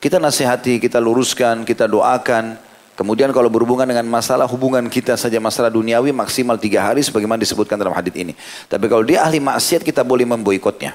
kita 0.00 0.16
nasihati, 0.16 0.80
kita 0.80 0.96
luruskan, 0.96 1.68
kita 1.68 1.84
doakan. 1.84 2.56
Kemudian 2.92 3.32
kalau 3.32 3.48
berhubungan 3.48 3.88
dengan 3.88 4.04
masalah 4.04 4.44
hubungan 4.44 4.84
kita 4.88 5.16
saja 5.16 5.40
masalah 5.40 5.72
duniawi 5.72 6.12
maksimal 6.12 6.60
tiga 6.60 6.84
hari 6.84 7.00
sebagaimana 7.00 7.40
disebutkan 7.40 7.80
dalam 7.80 7.92
hadis 7.96 8.12
ini. 8.16 8.36
Tapi 8.68 8.84
kalau 8.88 9.04
dia 9.04 9.24
ahli 9.24 9.40
maksiat 9.40 9.80
kita 9.80 10.04
boleh 10.04 10.28
memboikotnya. 10.28 10.92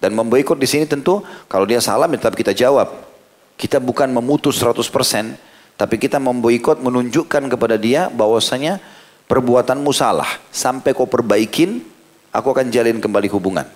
Dan 0.00 0.16
memboikot 0.16 0.56
di 0.56 0.64
sini 0.64 0.88
tentu 0.88 1.20
kalau 1.46 1.68
dia 1.68 1.78
salah 1.78 2.08
tetap 2.08 2.32
kita 2.32 2.56
jawab. 2.56 2.88
Kita 3.60 3.76
bukan 3.76 4.08
memutus 4.08 4.56
100%, 4.56 4.80
tapi 5.76 6.00
kita 6.00 6.16
memboikot 6.16 6.80
menunjukkan 6.80 7.52
kepada 7.52 7.76
dia 7.76 8.08
bahwasanya 8.08 8.80
perbuatanmu 9.28 9.92
salah. 9.92 10.40
Sampai 10.48 10.96
kau 10.96 11.04
perbaikin, 11.04 11.84
aku 12.32 12.48
akan 12.56 12.72
jalin 12.72 12.96
kembali 12.96 13.28
hubungan. 13.28 13.68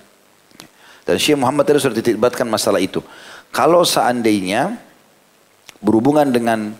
Dan 1.05 1.21
Syekh 1.21 1.37
Muhammad 1.37 1.69
tadi 1.69 1.85
sudah 1.85 2.01
dititbatkan 2.01 2.49
masalah 2.49 2.81
itu. 2.81 3.05
Kalau 3.53 3.85
seandainya 3.85 4.81
berhubungan 5.85 6.33
dengan 6.33 6.73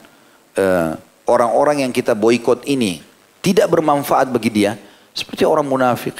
eh, 0.57 0.97
orang-orang 1.29 1.77
uh, 1.77 1.83
yang 1.85 1.93
kita 1.93 2.17
boykot 2.17 2.65
ini 2.65 3.05
tidak 3.45 3.69
bermanfaat 3.69 4.33
bagi 4.33 4.49
dia, 4.49 4.81
seperti 5.13 5.45
orang 5.45 5.69
munafik. 5.69 6.17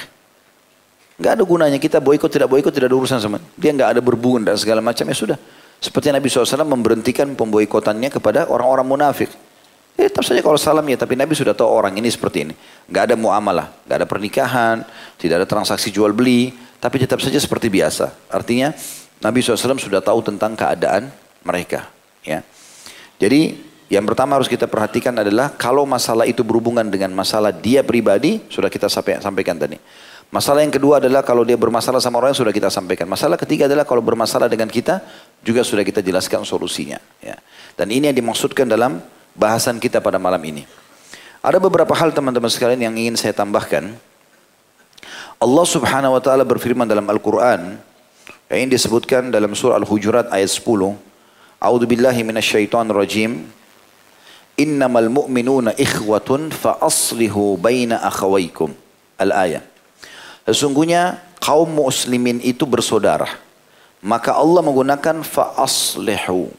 Gak 1.15 1.39
ada 1.39 1.43
gunanya 1.47 1.79
kita 1.79 2.03
boykot 2.03 2.27
tidak 2.27 2.51
boykot 2.51 2.75
tidak 2.75 2.91
ada 2.91 2.97
urusan 2.99 3.19
sama 3.23 3.39
dia. 3.55 3.71
Gak 3.71 3.95
ada 3.95 4.01
berhubungan 4.03 4.51
dan 4.51 4.59
segala 4.59 4.83
macam 4.83 5.07
ya 5.07 5.15
sudah. 5.15 5.37
Seperti 5.79 6.11
Nabi 6.11 6.27
SAW 6.27 6.65
memberhentikan 6.67 7.31
pemboikotannya 7.35 8.09
kepada 8.11 8.47
orang-orang 8.51 8.87
munafik. 8.87 9.31
Ya, 9.95 10.11
tetap 10.11 10.27
saja 10.27 10.43
kalau 10.43 10.59
salam 10.59 10.83
ya, 10.91 10.99
tapi 10.99 11.15
Nabi 11.15 11.39
sudah 11.39 11.55
tahu 11.55 11.71
orang 11.71 11.95
ini 11.95 12.11
seperti 12.11 12.43
ini. 12.43 12.53
Gak 12.91 13.11
ada 13.11 13.15
muamalah, 13.15 13.71
gak 13.87 14.03
ada 14.03 14.07
pernikahan, 14.07 14.83
tidak 15.15 15.43
ada 15.43 15.47
transaksi 15.47 15.87
jual 15.87 16.11
beli, 16.11 16.51
tapi 16.83 16.99
tetap 16.99 17.23
saja 17.23 17.39
seperti 17.39 17.71
biasa. 17.71 18.11
Artinya 18.27 18.75
Nabi 19.23 19.39
SAW 19.39 19.79
sudah 19.79 20.03
tahu 20.03 20.19
tentang 20.19 20.51
keadaan 20.59 21.15
mereka. 21.47 21.87
Ya. 22.27 22.43
Jadi 23.15 23.55
yang 23.87 24.03
pertama 24.03 24.35
harus 24.35 24.51
kita 24.51 24.67
perhatikan 24.67 25.15
adalah 25.15 25.55
kalau 25.55 25.87
masalah 25.87 26.27
itu 26.27 26.43
berhubungan 26.43 26.83
dengan 26.91 27.15
masalah 27.15 27.55
dia 27.55 27.79
pribadi, 27.79 28.43
sudah 28.51 28.67
kita 28.67 28.91
sampaikan 28.91 29.55
tadi. 29.55 29.79
Masalah 30.33 30.65
yang 30.65 30.73
kedua 30.73 30.97
adalah 30.97 31.21
kalau 31.21 31.45
dia 31.45 31.55
bermasalah 31.55 32.01
sama 32.01 32.19
orang 32.19 32.33
yang 32.33 32.41
sudah 32.43 32.53
kita 32.55 32.67
sampaikan. 32.73 33.05
Masalah 33.05 33.37
ketiga 33.39 33.69
adalah 33.69 33.87
kalau 33.87 34.01
bermasalah 34.01 34.49
dengan 34.49 34.67
kita, 34.67 34.99
juga 35.45 35.61
sudah 35.61 35.85
kita 35.85 36.01
jelaskan 36.01 36.41
solusinya. 36.43 36.97
Ya. 37.21 37.37
Dan 37.77 37.93
ini 37.93 38.09
yang 38.09 38.17
dimaksudkan 38.17 38.65
dalam 38.65 38.99
bahasan 39.37 39.77
kita 39.77 40.01
pada 40.01 40.17
malam 40.17 40.41
ini. 40.41 40.65
Ada 41.45 41.61
beberapa 41.61 41.93
hal 41.93 42.09
teman-teman 42.09 42.49
sekalian 42.49 42.89
yang 42.89 42.95
ingin 42.97 43.15
saya 43.15 43.31
tambahkan. 43.31 43.93
Allah 45.37 45.65
subhanahu 45.67 46.17
wa 46.17 46.21
ta'ala 46.23 46.41
berfirman 46.41 46.89
dalam 46.89 47.05
Al-Quran 47.05 47.77
yang 48.49 48.69
disebutkan 48.71 49.29
dalam 49.29 49.53
surah 49.53 49.77
Al-Hujurat 49.77 50.31
ayat 50.31 50.47
10 50.47 50.63
A'udhu 51.59 51.85
billahi 51.85 52.23
minasyaitan 52.23 52.87
rajim 52.89 53.45
Innamal 54.55 55.11
mu'minuna 55.11 55.75
ikhwatun 55.75 56.55
fa 56.55 56.79
aslihu 56.79 57.59
baina 57.59 57.99
akhawaikum 57.99 58.71
Al-ayah 59.19 59.74
Sesungguhnya 60.45 61.21
kaum 61.41 61.67
muslimin 61.67 62.37
itu 62.41 62.69
bersaudara 62.69 63.45
maka 64.05 64.37
Allah 64.37 64.61
menggunakan 64.61 65.25
fa 65.25 65.57
aslihu 65.57 66.53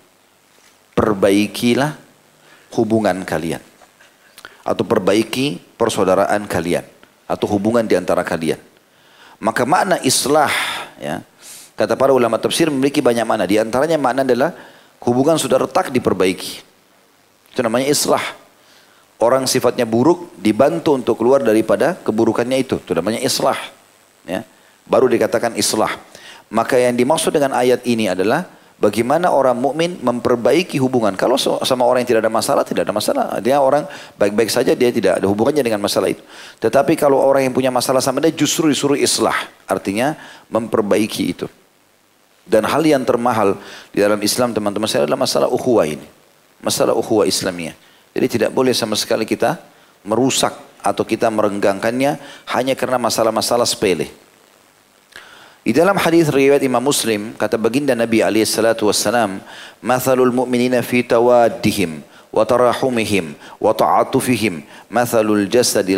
perbaikilah 0.99 1.95
hubungan 2.75 3.23
kalian 3.23 3.63
atau 4.67 4.83
perbaiki 4.83 5.63
persaudaraan 5.79 6.43
kalian 6.51 6.83
atau 7.31 7.47
hubungan 7.55 7.87
di 7.87 7.95
antara 7.95 8.27
kalian. 8.27 8.59
Maka 9.39 9.63
makna 9.63 10.03
islah 10.03 10.51
ya, 10.99 11.23
kata 11.79 11.95
para 11.95 12.11
ulama 12.11 12.35
tafsir 12.35 12.67
memiliki 12.67 12.99
banyak 12.99 13.23
makna. 13.23 13.47
Di 13.47 13.63
antaranya 13.63 13.95
makna 13.95 14.27
adalah 14.27 14.51
hubungan 15.07 15.39
sudah 15.39 15.63
retak 15.63 15.95
diperbaiki. 15.95 16.67
Itu 17.55 17.63
namanya 17.63 17.87
islah. 17.87 18.23
Orang 19.23 19.47
sifatnya 19.47 19.87
buruk 19.87 20.35
dibantu 20.37 20.99
untuk 20.99 21.15
keluar 21.17 21.41
daripada 21.47 21.95
keburukannya 22.03 22.59
itu. 22.59 22.83
Itu 22.83 22.93
namanya 22.93 23.23
islah. 23.23 23.76
Ya. 24.27 24.43
Baru 24.85 25.07
dikatakan 25.07 25.55
islah. 25.55 25.95
Maka 26.51 26.79
yang 26.79 26.95
dimaksud 26.95 27.35
dengan 27.35 27.55
ayat 27.55 27.83
ini 27.87 28.11
adalah 28.11 28.47
Bagaimana 28.77 29.33
orang 29.33 29.57
mukmin 29.57 29.97
memperbaiki 30.05 30.77
hubungan? 30.85 31.17
Kalau 31.17 31.41
sama 31.41 31.89
orang 31.89 32.05
yang 32.05 32.13
tidak 32.13 32.29
ada 32.29 32.33
masalah, 32.33 32.61
tidak 32.61 32.85
ada 32.85 32.93
masalah. 32.93 33.41
Dia 33.41 33.57
orang 33.57 33.89
baik-baik 34.21 34.53
saja, 34.53 34.77
dia 34.77 34.93
tidak 34.93 35.17
ada 35.17 35.25
hubungannya 35.25 35.65
dengan 35.65 35.81
masalah 35.81 36.13
itu. 36.13 36.21
Tetapi 36.61 36.93
kalau 36.93 37.17
orang 37.17 37.49
yang 37.49 37.57
punya 37.57 37.73
masalah 37.73 38.05
sama 38.05 38.21
dia 38.21 38.37
justru 38.37 38.69
disuruh 38.69 39.01
islah. 39.01 39.49
Artinya 39.65 40.13
memperbaiki 40.53 41.25
itu. 41.25 41.49
Dan 42.45 42.69
hal 42.69 42.85
yang 42.85 43.01
termahal 43.09 43.57
di 43.97 44.05
dalam 44.05 44.21
Islam 44.21 44.53
teman-teman 44.53 44.85
saya 44.85 45.09
adalah 45.09 45.25
masalah 45.25 45.49
ukhuwah 45.49 45.89
ini. 45.89 46.05
Masalah 46.61 46.93
ukhuwah 46.93 47.25
Islamiyah. 47.25 47.73
Jadi 48.13 48.27
tidak 48.29 48.53
boleh 48.53 48.77
sama 48.77 48.93
sekali 48.93 49.25
kita 49.25 49.57
merusak 50.05 50.53
atau 50.87 51.03
kita 51.03 51.27
merenggangkannya 51.27 52.23
hanya 52.55 52.75
karena 52.79 53.03
masalah-masalah 53.03 53.67
sepele. 53.67 54.09
Di 55.67 55.75
dalam 55.75 55.99
hadis 55.99 56.31
riwayat 56.31 56.63
Imam 56.63 56.79
Muslim 56.79 57.35
kata 57.35 57.59
baginda 57.59 57.91
Nabi 57.91 58.23
alaihi 58.23 58.47
salatu 58.47 58.87
wasallam, 58.87 59.43
"Matsalul 59.83 60.31
mu'minina 60.31 60.79
fi 60.79 61.03
tawaddihim 61.03 62.07
wa 62.31 62.47
tarahumihim 62.47 63.35
wa 63.59 63.75
ta'atufihim 63.75 64.63
mathalul 64.87 65.51
Jasad, 65.51 65.91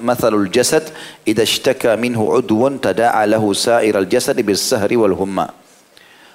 mathalul 0.00 0.48
jasad 0.48 0.88
idza 1.28 1.44
ishtaka 1.44 2.00
minhu 2.00 2.32
udwun 2.32 2.80
tada'a 2.80 3.20
lahu 3.28 3.52
sa'iral 3.52 4.08
jasad 4.08 4.40
bis 4.40 4.64
sahri 4.64 4.96
wal 4.96 5.12
humma." 5.12 5.52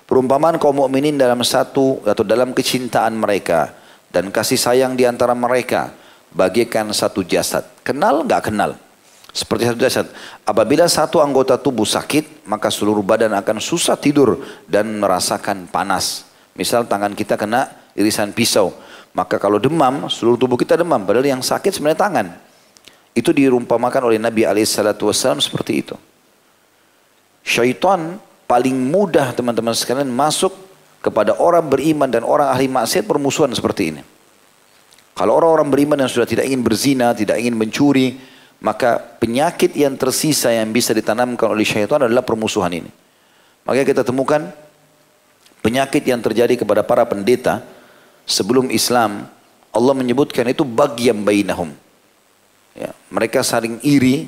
Perumpamaan 0.06 0.62
kaum 0.62 0.86
mukminin 0.86 1.18
dalam 1.18 1.42
satu 1.42 2.06
atau 2.06 2.22
dalam 2.22 2.54
kecintaan 2.54 3.18
mereka 3.18 3.74
dan 4.14 4.30
kasih 4.30 4.62
sayang 4.62 4.94
di 4.94 5.10
antara 5.10 5.34
mereka 5.34 5.90
bagaikan 6.36 6.92
satu 6.92 7.24
jasad. 7.24 7.64
Kenal 7.82 8.28
nggak 8.28 8.52
kenal? 8.52 8.76
Seperti 9.32 9.72
satu 9.72 9.80
jasad. 9.80 10.08
Apabila 10.44 10.84
satu 10.88 11.24
anggota 11.24 11.56
tubuh 11.56 11.88
sakit, 11.88 12.46
maka 12.48 12.68
seluruh 12.68 13.04
badan 13.04 13.32
akan 13.36 13.64
susah 13.64 13.96
tidur 13.96 14.44
dan 14.68 15.00
merasakan 15.00 15.68
panas. 15.72 16.28
Misal 16.56 16.88
tangan 16.88 17.16
kita 17.16 17.36
kena 17.40 17.72
irisan 17.96 18.32
pisau. 18.32 18.76
Maka 19.16 19.40
kalau 19.40 19.60
demam, 19.60 20.12
seluruh 20.12 20.36
tubuh 20.36 20.60
kita 20.60 20.76
demam. 20.76 21.04
Padahal 21.04 21.24
yang 21.24 21.44
sakit 21.44 21.72
sebenarnya 21.72 22.00
tangan. 22.00 22.28
Itu 23.16 23.32
dirumpamakan 23.32 24.12
oleh 24.12 24.20
Nabi 24.20 24.44
SAW 24.44 25.40
seperti 25.40 25.74
itu. 25.84 25.96
Syaitan 27.44 28.20
paling 28.48 28.76
mudah 28.76 29.32
teman-teman 29.32 29.72
sekalian 29.72 30.12
masuk 30.12 30.52
kepada 31.00 31.38
orang 31.40 31.64
beriman 31.68 32.10
dan 32.12 32.28
orang 32.28 32.52
ahli 32.52 32.68
maksiat 32.68 33.08
permusuhan 33.08 33.52
seperti 33.56 33.96
ini. 33.96 34.15
Kalau 35.16 35.32
orang-orang 35.40 35.72
beriman 35.72 35.98
yang 36.04 36.12
sudah 36.12 36.28
tidak 36.28 36.44
ingin 36.44 36.60
berzina, 36.60 37.16
tidak 37.16 37.40
ingin 37.40 37.56
mencuri, 37.56 38.20
maka 38.60 39.00
penyakit 39.00 39.72
yang 39.72 39.96
tersisa 39.96 40.52
yang 40.52 40.76
bisa 40.76 40.92
ditanamkan 40.92 41.56
oleh 41.56 41.64
syaitan 41.64 42.04
adalah 42.04 42.20
permusuhan 42.20 42.84
ini. 42.84 42.92
Makanya 43.64 43.88
kita 43.88 44.04
temukan 44.04 44.52
penyakit 45.64 46.04
yang 46.04 46.20
terjadi 46.20 46.60
kepada 46.60 46.84
para 46.84 47.08
pendeta 47.08 47.64
sebelum 48.28 48.68
Islam, 48.70 49.24
Allah 49.72 49.94
menyebutkan 49.96 50.52
itu 50.52 50.68
bagian 50.68 51.24
bainahum. 51.24 51.72
Ya, 52.76 52.92
mereka 53.08 53.40
saling 53.40 53.80
iri 53.88 54.28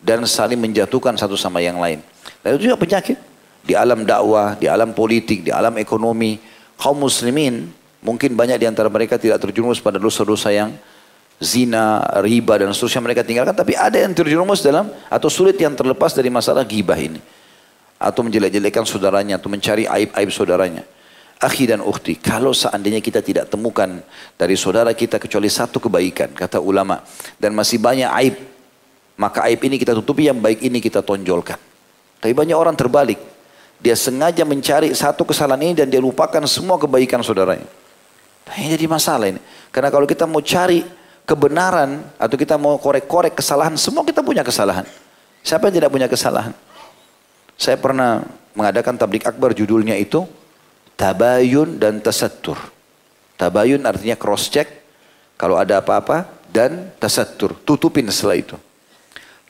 dan 0.00 0.24
saling 0.24 0.56
menjatuhkan 0.56 1.12
satu 1.20 1.36
sama 1.36 1.60
yang 1.60 1.76
lain. 1.76 2.00
Dan 2.40 2.56
itu 2.56 2.72
juga 2.72 2.80
penyakit 2.80 3.20
di 3.62 3.76
alam 3.76 4.02
dakwah, 4.08 4.56
di 4.56 4.64
alam 4.64 4.96
politik, 4.96 5.44
di 5.44 5.52
alam 5.52 5.76
ekonomi. 5.76 6.40
Kaum 6.80 7.04
muslimin 7.04 7.70
mungkin 8.02 8.34
banyak 8.34 8.58
di 8.58 8.66
antara 8.66 8.90
mereka 8.90 9.16
tidak 9.16 9.40
terjerumus 9.40 9.78
pada 9.78 9.96
dosa-dosa 9.96 10.50
yang 10.50 10.74
zina, 11.42 12.02
riba 12.22 12.58
dan 12.62 12.70
seterusnya 12.74 13.02
mereka 13.02 13.22
tinggalkan. 13.26 13.54
Tapi 13.54 13.74
ada 13.74 13.98
yang 13.98 14.14
terjerumus 14.14 14.62
dalam 14.62 14.90
atau 15.10 15.28
sulit 15.30 15.58
yang 15.58 15.74
terlepas 15.74 16.14
dari 16.14 16.28
masalah 16.28 16.62
gibah 16.66 16.98
ini. 16.98 17.18
Atau 18.02 18.26
menjelek-jelekkan 18.26 18.82
saudaranya 18.82 19.38
atau 19.38 19.46
mencari 19.46 19.86
aib-aib 19.86 20.30
saudaranya. 20.30 20.82
Akhi 21.42 21.66
dan 21.66 21.82
ukhti, 21.82 22.22
kalau 22.22 22.54
seandainya 22.54 23.02
kita 23.02 23.18
tidak 23.18 23.50
temukan 23.50 23.98
dari 24.38 24.54
saudara 24.54 24.94
kita 24.94 25.18
kecuali 25.18 25.50
satu 25.50 25.82
kebaikan, 25.82 26.30
kata 26.30 26.62
ulama, 26.62 27.02
dan 27.34 27.50
masih 27.50 27.82
banyak 27.82 28.06
aib, 28.22 28.38
maka 29.18 29.50
aib 29.50 29.58
ini 29.66 29.74
kita 29.74 29.90
tutupi, 29.90 30.30
yang 30.30 30.38
baik 30.38 30.62
ini 30.62 30.78
kita 30.78 31.02
tonjolkan. 31.02 31.58
Tapi 32.22 32.30
banyak 32.30 32.54
orang 32.54 32.78
terbalik. 32.78 33.18
Dia 33.82 33.98
sengaja 33.98 34.46
mencari 34.46 34.94
satu 34.94 35.26
kesalahan 35.26 35.66
ini 35.66 35.74
dan 35.82 35.90
dia 35.90 35.98
lupakan 35.98 36.46
semua 36.46 36.78
kebaikan 36.78 37.18
saudaranya. 37.26 37.66
Ini 38.50 38.74
jadi 38.74 38.86
masalah 38.90 39.30
ini. 39.30 39.40
Karena 39.70 39.88
kalau 39.88 40.04
kita 40.04 40.26
mau 40.26 40.42
cari 40.42 40.82
kebenaran 41.22 42.02
atau 42.18 42.36
kita 42.36 42.58
mau 42.58 42.76
korek-korek 42.76 43.38
kesalahan, 43.38 43.78
semua 43.78 44.02
kita 44.02 44.20
punya 44.20 44.42
kesalahan. 44.42 44.84
Siapa 45.42 45.70
yang 45.70 45.82
tidak 45.82 45.90
punya 45.90 46.06
kesalahan? 46.10 46.54
Saya 47.56 47.78
pernah 47.78 48.26
mengadakan 48.52 48.98
tablik 48.98 49.24
akbar 49.24 49.54
judulnya 49.56 49.96
itu 49.96 50.26
tabayun 50.98 51.80
dan 51.80 52.02
tasattur. 52.02 52.58
Tabayun 53.38 53.82
artinya 53.82 54.14
cross 54.14 54.52
check 54.52 54.68
kalau 55.40 55.58
ada 55.58 55.82
apa-apa 55.82 56.30
dan 56.52 56.92
tasattur, 57.00 57.56
tutupin 57.64 58.06
setelah 58.12 58.38
itu. 58.38 58.56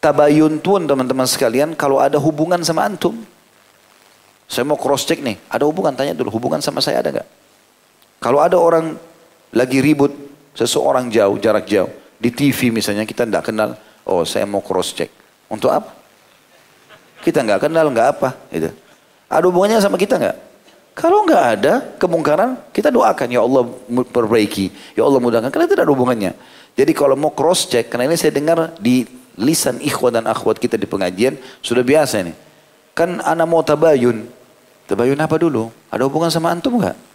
Tabayun 0.00 0.58
pun 0.62 0.82
teman-teman 0.86 1.28
sekalian 1.28 1.74
kalau 1.76 1.98
ada 2.00 2.16
hubungan 2.16 2.58
sama 2.64 2.86
antum. 2.86 3.14
Saya 4.48 4.64
mau 4.68 4.76
cross 4.76 5.04
check 5.04 5.20
nih, 5.20 5.36
ada 5.48 5.64
hubungan 5.68 5.92
tanya 5.92 6.12
dulu, 6.16 6.32
hubungan 6.32 6.60
sama 6.60 6.80
saya 6.80 7.00
ada 7.00 7.10
nggak? 7.20 7.28
Kalau 8.22 8.38
ada 8.38 8.54
orang 8.54 8.94
lagi 9.50 9.82
ribut, 9.82 10.14
seseorang 10.54 11.10
jauh, 11.10 11.34
jarak 11.42 11.66
jauh, 11.66 11.90
di 12.22 12.30
TV 12.30 12.70
misalnya 12.70 13.02
kita 13.02 13.26
tidak 13.26 13.50
kenal, 13.50 13.74
oh 14.06 14.22
saya 14.22 14.46
mau 14.46 14.62
cross 14.62 14.94
check. 14.94 15.10
Untuk 15.50 15.74
apa? 15.74 15.90
Kita 17.26 17.42
nggak 17.42 17.66
kenal, 17.66 17.90
nggak 17.90 18.08
apa. 18.14 18.38
Gitu. 18.54 18.70
Ada 19.26 19.44
hubungannya 19.50 19.82
sama 19.82 19.98
kita 19.98 20.22
nggak? 20.22 20.38
Kalau 20.94 21.26
nggak 21.26 21.44
ada 21.58 21.74
kemungkaran, 21.98 22.62
kita 22.70 22.94
doakan 22.94 23.26
ya 23.26 23.42
Allah 23.42 23.66
perbaiki, 24.06 24.70
ya 24.94 25.02
Allah 25.02 25.18
mudahkan. 25.18 25.50
Karena 25.50 25.66
tidak 25.66 25.82
ada 25.82 25.92
hubungannya. 25.92 26.32
Jadi 26.78 26.92
kalau 26.94 27.18
mau 27.18 27.34
cross 27.34 27.66
check, 27.66 27.90
karena 27.90 28.06
ini 28.06 28.14
saya 28.14 28.30
dengar 28.30 28.76
di 28.78 29.02
lisan 29.34 29.82
ikhwan 29.82 30.20
dan 30.20 30.30
akhwat 30.30 30.62
kita 30.62 30.78
di 30.78 30.86
pengajian 30.86 31.34
sudah 31.58 31.82
biasa 31.82 32.22
ini. 32.22 32.32
Kan 32.94 33.18
anak 33.18 33.46
mau 33.50 33.66
tabayun. 33.66 34.30
Tabayun 34.86 35.18
apa 35.18 35.36
dulu? 35.40 35.74
Ada 35.88 36.06
hubungan 36.06 36.30
sama 36.30 36.52
antum 36.52 36.78
nggak? 36.78 37.11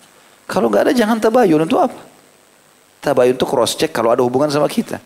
Kalau 0.47 0.71
nggak 0.71 0.89
ada 0.89 0.93
jangan 0.95 1.19
tabayun 1.19 1.67
untuk 1.67 1.83
apa? 1.83 1.99
Tabayun 3.03 3.36
itu 3.36 3.45
cross 3.45 3.75
check 3.75 3.91
kalau 3.91 4.15
ada 4.15 4.23
hubungan 4.23 4.47
sama 4.47 4.65
kita. 4.71 5.03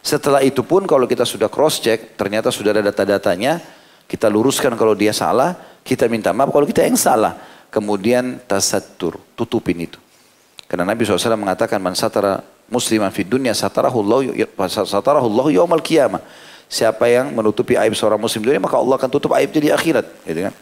Setelah 0.00 0.40
itu 0.46 0.62
pun 0.62 0.86
kalau 0.86 1.04
kita 1.10 1.26
sudah 1.26 1.50
cross 1.50 1.82
check, 1.82 2.14
ternyata 2.14 2.54
sudah 2.54 2.70
ada 2.76 2.82
data-datanya, 2.92 3.58
kita 4.06 4.30
luruskan 4.30 4.76
kalau 4.78 4.94
dia 4.94 5.10
salah, 5.10 5.56
kita 5.82 6.06
minta 6.06 6.30
maaf 6.30 6.54
kalau 6.54 6.64
kita 6.68 6.86
yang 6.86 6.96
salah 6.96 7.34
kemudian 7.74 8.38
tasatur, 8.46 9.18
tutupin 9.34 9.74
itu. 9.82 9.98
Karena 10.70 10.86
Nabi 10.86 11.02
SAW 11.02 11.34
mengatakan 11.34 11.82
man 11.82 11.98
satara 11.98 12.46
musliman 12.70 13.10
fi 13.10 13.26
dunia 13.26 13.50
satarahullahu 13.50 14.30
satarahullahu 14.86 15.50
yaumal 15.50 15.82
qiyamah. 15.82 16.22
Siapa 16.70 17.10
yang 17.10 17.34
menutupi 17.34 17.76
aib 17.76 17.92
seorang 17.92 18.16
muslim 18.16 18.46
dunia 18.46 18.62
maka 18.62 18.78
Allah 18.78 18.96
akan 18.96 19.10
tutup 19.10 19.34
aib 19.36 19.52
di 19.52 19.68
akhirat, 19.68 20.06
gitu 20.24 20.48
kan? 20.48 20.54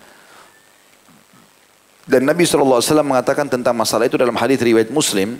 Dan 2.02 2.26
Nabi 2.26 2.42
SAW 2.42 2.82
mengatakan 3.06 3.46
tentang 3.46 3.78
masalah 3.78 4.10
itu 4.10 4.18
dalam 4.18 4.34
hadis 4.34 4.58
riwayat 4.58 4.90
Muslim 4.90 5.38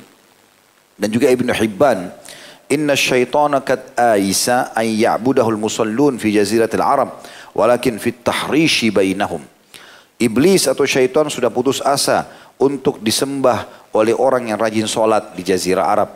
dan 0.95 1.09
juga 1.11 1.27
Ibnu 1.27 1.51
Hibban. 1.51 2.15
Inna 2.71 2.95
syaitana 2.95 3.61
kat 3.61 3.93
aisa 3.99 4.71
an 4.73 4.87
ya'budahul 4.87 5.59
musallun 5.59 6.17
fi 6.17 6.33
jaziratil 6.33 6.81
Arab 6.81 7.19
walakin 7.53 7.99
fit 7.99 8.23
tahrishi 8.23 8.89
bainahum. 8.95 9.43
Iblis 10.23 10.71
atau 10.71 10.87
syaitan 10.87 11.27
sudah 11.27 11.51
putus 11.51 11.83
asa 11.83 12.31
untuk 12.55 13.03
disembah 13.03 13.67
oleh 13.91 14.15
orang 14.15 14.55
yang 14.55 14.59
rajin 14.59 14.87
sholat 14.87 15.35
di 15.35 15.43
jazirah 15.43 15.83
Arab. 15.83 16.09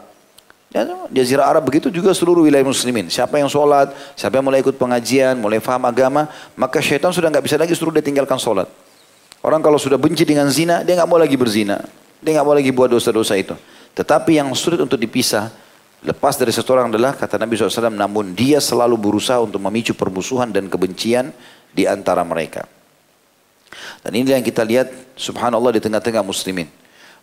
Ya, 0.70 0.87
jazirah 1.11 1.50
Arab 1.50 1.66
begitu 1.66 1.90
juga 1.90 2.14
seluruh 2.14 2.46
wilayah 2.46 2.62
muslimin. 2.62 3.11
Siapa 3.11 3.42
yang 3.42 3.50
sholat, 3.50 3.90
siapa 4.14 4.38
yang 4.38 4.46
mulai 4.46 4.62
ikut 4.62 4.78
pengajian, 4.78 5.35
mulai 5.42 5.59
faham 5.59 5.90
agama, 5.90 6.30
maka 6.54 6.78
syaitan 6.78 7.11
sudah 7.11 7.35
nggak 7.35 7.44
bisa 7.50 7.59
lagi 7.59 7.74
suruh 7.74 7.90
dia 7.90 8.04
tinggalkan 8.04 8.38
sholat. 8.38 8.70
Orang 9.46 9.62
kalau 9.62 9.78
sudah 9.78 9.94
benci 9.94 10.26
dengan 10.26 10.50
zina, 10.50 10.82
dia 10.82 10.98
nggak 10.98 11.06
mau 11.06 11.22
lagi 11.22 11.38
berzina. 11.38 11.78
Dia 12.18 12.35
nggak 12.35 12.46
mau 12.50 12.59
lagi 12.59 12.74
buat 12.74 12.90
dosa-dosa 12.90 13.38
itu. 13.38 13.54
Tetapi 13.94 14.42
yang 14.42 14.50
sulit 14.59 14.82
untuk 14.82 14.98
dipisah, 14.98 15.54
lepas 16.02 16.35
dari 16.35 16.50
seseorang 16.50 16.90
adalah 16.90 17.14
kata 17.14 17.38
Nabi 17.38 17.54
SAW, 17.54 17.94
namun 17.94 18.35
dia 18.35 18.59
selalu 18.59 18.98
berusaha 18.98 19.38
untuk 19.38 19.62
memicu 19.62 19.94
permusuhan 19.94 20.50
dan 20.50 20.66
kebencian 20.66 21.30
di 21.70 21.87
antara 21.87 22.26
mereka. 22.26 22.66
Dan 24.02 24.18
ini 24.18 24.35
yang 24.35 24.42
kita 24.42 24.66
lihat 24.66 25.14
subhanallah 25.14 25.78
di 25.78 25.78
tengah-tengah 25.78 26.26
muslimin. 26.26 26.66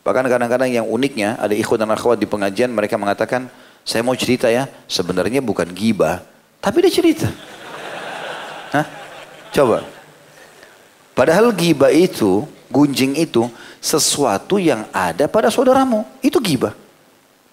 Bahkan 0.08 0.24
kadang-kadang 0.24 0.72
yang 0.72 0.88
uniknya 0.88 1.36
ada 1.36 1.52
ikhwan 1.52 1.84
dan 1.84 1.92
akhwat 1.92 2.24
di 2.24 2.28
pengajian 2.28 2.72
mereka 2.72 2.96
mengatakan, 2.96 3.52
saya 3.84 4.00
mau 4.00 4.16
cerita 4.16 4.48
ya, 4.48 4.72
sebenarnya 4.88 5.44
bukan 5.44 5.68
gibah, 5.76 6.24
tapi 6.64 6.88
dia 6.88 7.04
cerita. 7.04 7.28
Hah? 8.72 8.88
Coba. 9.52 9.93
Padahal 11.14 11.54
gibah 11.54 11.94
itu, 11.94 12.46
gunjing 12.74 13.14
itu, 13.18 13.46
sesuatu 13.78 14.58
yang 14.58 14.90
ada 14.90 15.30
pada 15.30 15.54
saudaramu. 15.54 16.06
Itu 16.26 16.42
gibah. 16.42 16.74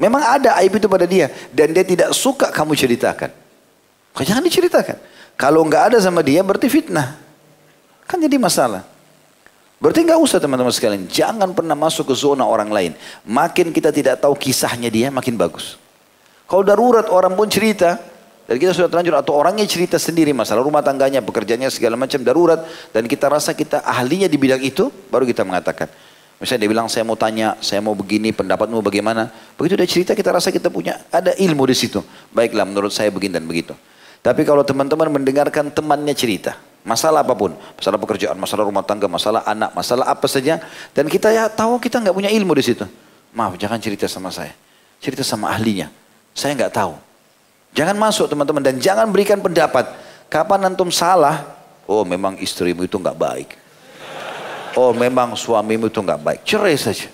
Memang 0.01 0.25
ada 0.25 0.57
aib 0.65 0.81
itu 0.81 0.89
pada 0.89 1.05
dia. 1.05 1.29
Dan 1.53 1.77
dia 1.77 1.85
tidak 1.85 2.17
suka 2.17 2.49
kamu 2.49 2.73
ceritakan. 2.73 3.29
Jangan 4.17 4.41
diceritakan. 4.41 4.97
Kalau 5.37 5.61
nggak 5.69 5.93
ada 5.93 5.99
sama 6.01 6.25
dia 6.25 6.41
berarti 6.41 6.73
fitnah. 6.73 7.21
Kan 8.09 8.21
jadi 8.21 8.41
masalah. 8.41 8.85
Berarti 9.81 10.05
nggak 10.05 10.21
usah 10.21 10.41
teman-teman 10.41 10.73
sekalian. 10.73 11.09
Jangan 11.09 11.57
pernah 11.57 11.73
masuk 11.73 12.13
ke 12.13 12.15
zona 12.17 12.45
orang 12.45 12.69
lain. 12.69 12.93
Makin 13.25 13.73
kita 13.73 13.89
tidak 13.89 14.21
tahu 14.21 14.37
kisahnya 14.37 14.93
dia, 14.93 15.09
makin 15.09 15.41
bagus. 15.41 15.81
Kalau 16.45 16.61
darurat 16.61 17.09
orang 17.09 17.33
pun 17.33 17.49
cerita, 17.49 17.97
dan 18.51 18.59
kita 18.59 18.75
sudah 18.75 18.91
terlanjur 18.91 19.15
atau 19.15 19.39
orangnya 19.39 19.63
cerita 19.63 19.95
sendiri 19.95 20.35
masalah 20.35 20.67
rumah 20.67 20.83
tangganya, 20.83 21.23
pekerjaannya 21.23 21.71
segala 21.71 21.95
macam 21.95 22.19
darurat 22.27 22.67
dan 22.91 23.07
kita 23.07 23.31
rasa 23.31 23.55
kita 23.55 23.79
ahlinya 23.87 24.27
di 24.27 24.35
bidang 24.35 24.59
itu, 24.59 24.91
baru 25.07 25.23
kita 25.23 25.47
mengatakan. 25.47 25.87
Misalnya 26.43 26.67
dia 26.67 26.71
bilang 26.75 26.91
saya 26.91 27.07
mau 27.07 27.15
tanya, 27.15 27.55
saya 27.63 27.79
mau 27.79 27.95
begini, 27.95 28.35
pendapatmu 28.35 28.83
bagaimana? 28.83 29.31
Begitu 29.55 29.79
dia 29.79 29.87
cerita 29.87 30.13
kita 30.19 30.35
rasa 30.35 30.51
kita 30.51 30.67
punya 30.67 30.99
ada 31.15 31.31
ilmu 31.39 31.63
di 31.63 31.79
situ. 31.79 32.03
Baiklah 32.35 32.67
menurut 32.67 32.91
saya 32.91 33.15
begini 33.15 33.39
dan 33.39 33.47
begitu. 33.47 33.71
Tapi 34.19 34.43
kalau 34.43 34.67
teman-teman 34.67 35.15
mendengarkan 35.15 35.71
temannya 35.71 36.19
cerita, 36.19 36.59
Masalah 36.81 37.21
apa 37.21 37.37
pun, 37.37 37.53
masalah 37.77 38.01
pekerjaan, 38.01 38.41
masalah 38.41 38.65
rumah 38.65 38.81
tangga, 38.81 39.05
masalah 39.05 39.45
anak, 39.45 39.77
masalah 39.77 40.09
apa 40.09 40.25
saja. 40.25 40.65
Dan 40.97 41.13
kita 41.13 41.29
ya 41.29 41.45
tahu 41.53 41.77
kita 41.77 42.01
nggak 42.01 42.17
punya 42.17 42.33
ilmu 42.33 42.57
di 42.57 42.65
situ. 42.65 42.89
Maaf, 43.37 43.61
jangan 43.61 43.77
cerita 43.77 44.09
sama 44.09 44.33
saya. 44.33 44.57
Cerita 44.97 45.21
sama 45.21 45.53
ahlinya. 45.53 45.93
Saya 46.33 46.57
nggak 46.57 46.73
tahu. 46.73 47.10
Jangan 47.71 47.95
masuk 47.95 48.27
teman-teman 48.27 48.63
dan 48.63 48.77
jangan 48.83 49.07
berikan 49.11 49.39
pendapat. 49.39 49.87
Kapan 50.31 50.71
antum 50.71 50.91
salah? 50.91 51.43
Oh 51.87 52.07
memang 52.07 52.39
istrimu 52.39 52.87
itu 52.87 52.99
nggak 52.99 53.19
baik. 53.19 53.49
Oh 54.79 54.95
memang 54.95 55.35
suamimu 55.35 55.91
itu 55.91 55.99
nggak 55.99 56.21
baik. 56.23 56.41
Cerai 56.47 56.79
saja. 56.79 57.11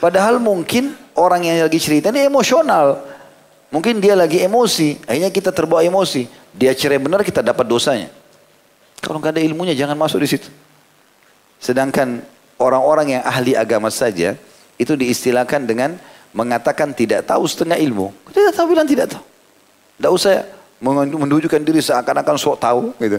Padahal 0.00 0.40
mungkin 0.40 0.96
orang 1.16 1.44
yang 1.44 1.64
lagi 1.64 1.80
cerita 1.80 2.12
ini 2.12 2.24
emosional. 2.28 3.04
Mungkin 3.72 4.00
dia 4.00 4.16
lagi 4.16 4.40
emosi. 4.44 5.04
Akhirnya 5.04 5.32
kita 5.32 5.50
terbawa 5.52 5.80
emosi. 5.84 6.28
Dia 6.54 6.72
cerai 6.76 7.00
benar 7.00 7.24
kita 7.24 7.40
dapat 7.40 7.64
dosanya. 7.66 8.08
Kalau 9.00 9.20
nggak 9.20 9.36
ada 9.36 9.42
ilmunya 9.44 9.76
jangan 9.76 9.96
masuk 9.98 10.22
di 10.22 10.28
situ. 10.28 10.48
Sedangkan 11.60 12.24
orang-orang 12.56 13.20
yang 13.20 13.22
ahli 13.24 13.56
agama 13.56 13.88
saja 13.88 14.36
itu 14.76 14.92
diistilahkan 14.96 15.64
dengan 15.64 15.96
mengatakan 16.32 16.92
tidak 16.92 17.28
tahu 17.28 17.44
setengah 17.44 17.76
ilmu. 17.80 18.12
Tidak 18.32 18.52
tahu 18.52 18.72
bilang 18.72 18.88
tidak 18.88 19.12
tahu. 19.12 19.33
Tidak 19.98 20.10
usah 20.10 20.44
menunjukkan 20.82 21.60
diri 21.62 21.80
seakan-akan 21.80 22.36
sok 22.36 22.56
tahu 22.60 22.82
gitu. 22.98 23.18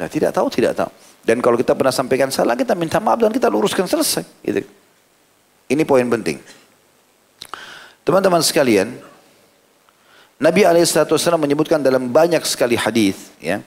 Nah, 0.00 0.08
tidak 0.08 0.32
tahu, 0.32 0.48
tidak 0.48 0.72
tahu. 0.74 0.90
Dan 1.20 1.44
kalau 1.44 1.60
kita 1.60 1.76
pernah 1.76 1.92
sampaikan 1.92 2.32
salah, 2.32 2.56
kita 2.56 2.72
minta 2.72 2.96
maaf 2.98 3.20
dan 3.20 3.28
kita 3.28 3.52
luruskan 3.52 3.84
selesai. 3.84 4.24
Gitu. 4.40 4.64
Ini 5.68 5.82
poin 5.84 6.02
penting. 6.08 6.40
Teman-teman 8.02 8.40
sekalian, 8.40 8.96
Nabi 10.40 10.64
SAW 10.64 11.36
menyebutkan 11.36 11.84
dalam 11.84 12.08
banyak 12.08 12.40
sekali 12.48 12.74
hadis, 12.74 13.28
ya. 13.36 13.60